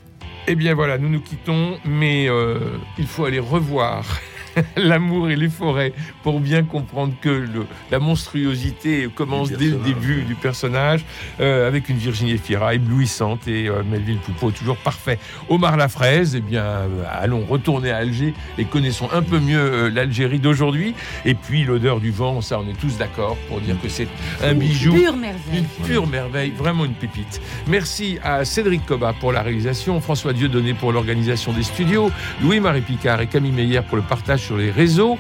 Eh 0.46 0.56
bien 0.56 0.74
voilà, 0.74 0.98
nous 0.98 1.08
nous 1.08 1.20
quittons, 1.22 1.76
mais 1.86 2.28
euh, 2.28 2.58
il 2.98 3.06
faut 3.06 3.24
aller 3.24 3.38
revoir 3.38 4.18
L'amour 4.76 5.30
et 5.30 5.36
les 5.36 5.48
forêts 5.48 5.92
pour 6.22 6.40
bien 6.40 6.62
comprendre 6.62 7.14
que 7.20 7.28
le- 7.28 7.66
la 7.90 7.98
monstruosité 7.98 9.08
commence 9.14 9.50
dès 9.50 9.66
le 9.66 9.76
début 9.76 10.22
du 10.22 10.34
personnage, 10.34 11.04
euh, 11.40 11.66
avec 11.68 11.88
une 11.88 11.96
Virginie 11.96 12.38
Fira 12.38 12.74
éblouissante 12.74 13.46
et 13.48 13.68
euh, 13.68 13.82
Melville 13.88 14.18
Poupeau 14.18 14.50
toujours 14.50 14.76
parfait. 14.76 15.18
Omar 15.48 15.76
Lafraise, 15.76 16.34
eh 16.36 16.40
bien, 16.40 16.62
euh, 16.64 17.04
allons 17.10 17.44
retourner 17.46 17.90
à 17.90 17.98
Alger 17.98 18.34
et 18.58 18.64
connaissons 18.64 19.08
un 19.12 19.22
peu 19.22 19.38
mieux 19.38 19.58
euh, 19.58 19.90
l'Algérie 19.90 20.38
d'aujourd'hui. 20.38 20.94
Et 21.24 21.34
puis 21.34 21.64
l'odeur 21.64 22.00
du 22.00 22.10
vent, 22.10 22.40
ça, 22.40 22.58
on 22.60 22.68
est 22.68 22.78
tous 22.78 22.96
d'accord 22.98 23.36
pour 23.48 23.60
dire 23.60 23.76
que 23.82 23.88
c'est 23.88 24.08
un 24.42 24.54
bijou. 24.54 24.92
Pure 24.92 25.16
merveille. 25.16 25.40
Une 25.58 25.84
pure 25.86 26.06
merveille, 26.06 26.50
vraiment 26.56 26.84
une 26.84 26.94
pépite. 26.94 27.40
Merci 27.68 28.18
à 28.22 28.44
Cédric 28.44 28.84
Coba 28.86 29.12
pour 29.18 29.32
la 29.32 29.42
réalisation, 29.42 30.00
François 30.00 30.32
Dieudonné 30.32 30.74
pour 30.74 30.92
l'organisation 30.92 31.52
des 31.52 31.62
studios, 31.62 32.10
Louis-Marie 32.42 32.80
Picard 32.82 33.20
et 33.20 33.26
Camille 33.26 33.52
Meyer 33.52 33.80
pour 33.82 33.96
le 33.96 34.02
partage 34.02 34.41
sur 34.42 34.56
les 34.56 34.70
réseaux. 34.70 35.18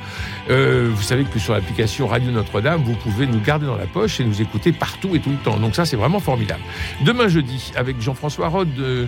Euh, 0.50 0.90
vous 0.92 1.02
savez 1.02 1.24
que 1.24 1.38
sur 1.38 1.54
l'application 1.54 2.06
Radio 2.06 2.30
Notre-Dame, 2.30 2.82
vous 2.82 2.94
pouvez 2.94 3.26
nous 3.26 3.40
garder 3.40 3.66
dans 3.66 3.76
la 3.76 3.86
poche 3.86 4.20
et 4.20 4.24
nous 4.24 4.42
écouter 4.42 4.72
partout 4.72 5.14
et 5.14 5.20
tout 5.20 5.30
le 5.30 5.36
temps. 5.36 5.56
Donc 5.56 5.74
ça, 5.74 5.86
c'est 5.86 5.96
vraiment 5.96 6.20
formidable. 6.20 6.62
Demain 7.02 7.28
jeudi, 7.28 7.72
avec 7.76 8.00
Jean-François 8.00 8.48
Rode, 8.48 8.68
euh, 8.78 9.06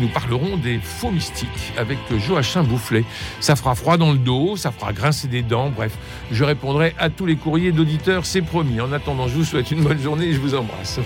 nous 0.00 0.08
parlerons 0.08 0.56
des 0.56 0.78
faux 0.78 1.10
mystiques 1.10 1.72
avec 1.78 1.98
Joachim 2.18 2.62
Boufflet. 2.62 3.04
Ça 3.40 3.56
fera 3.56 3.74
froid 3.74 3.96
dans 3.96 4.12
le 4.12 4.18
dos, 4.18 4.56
ça 4.56 4.70
fera 4.70 4.92
grincer 4.92 5.28
des 5.28 5.42
dents. 5.42 5.70
Bref, 5.74 5.92
je 6.30 6.44
répondrai 6.44 6.94
à 6.98 7.10
tous 7.10 7.26
les 7.26 7.36
courriers 7.36 7.72
d'auditeurs, 7.72 8.26
c'est 8.26 8.42
promis. 8.42 8.80
En 8.80 8.92
attendant, 8.92 9.28
je 9.28 9.34
vous 9.34 9.44
souhaite 9.44 9.70
une 9.70 9.82
bonne 9.82 10.00
journée 10.00 10.26
et 10.26 10.32
je 10.32 10.40
vous 10.40 10.54
embrasse. 10.54 11.00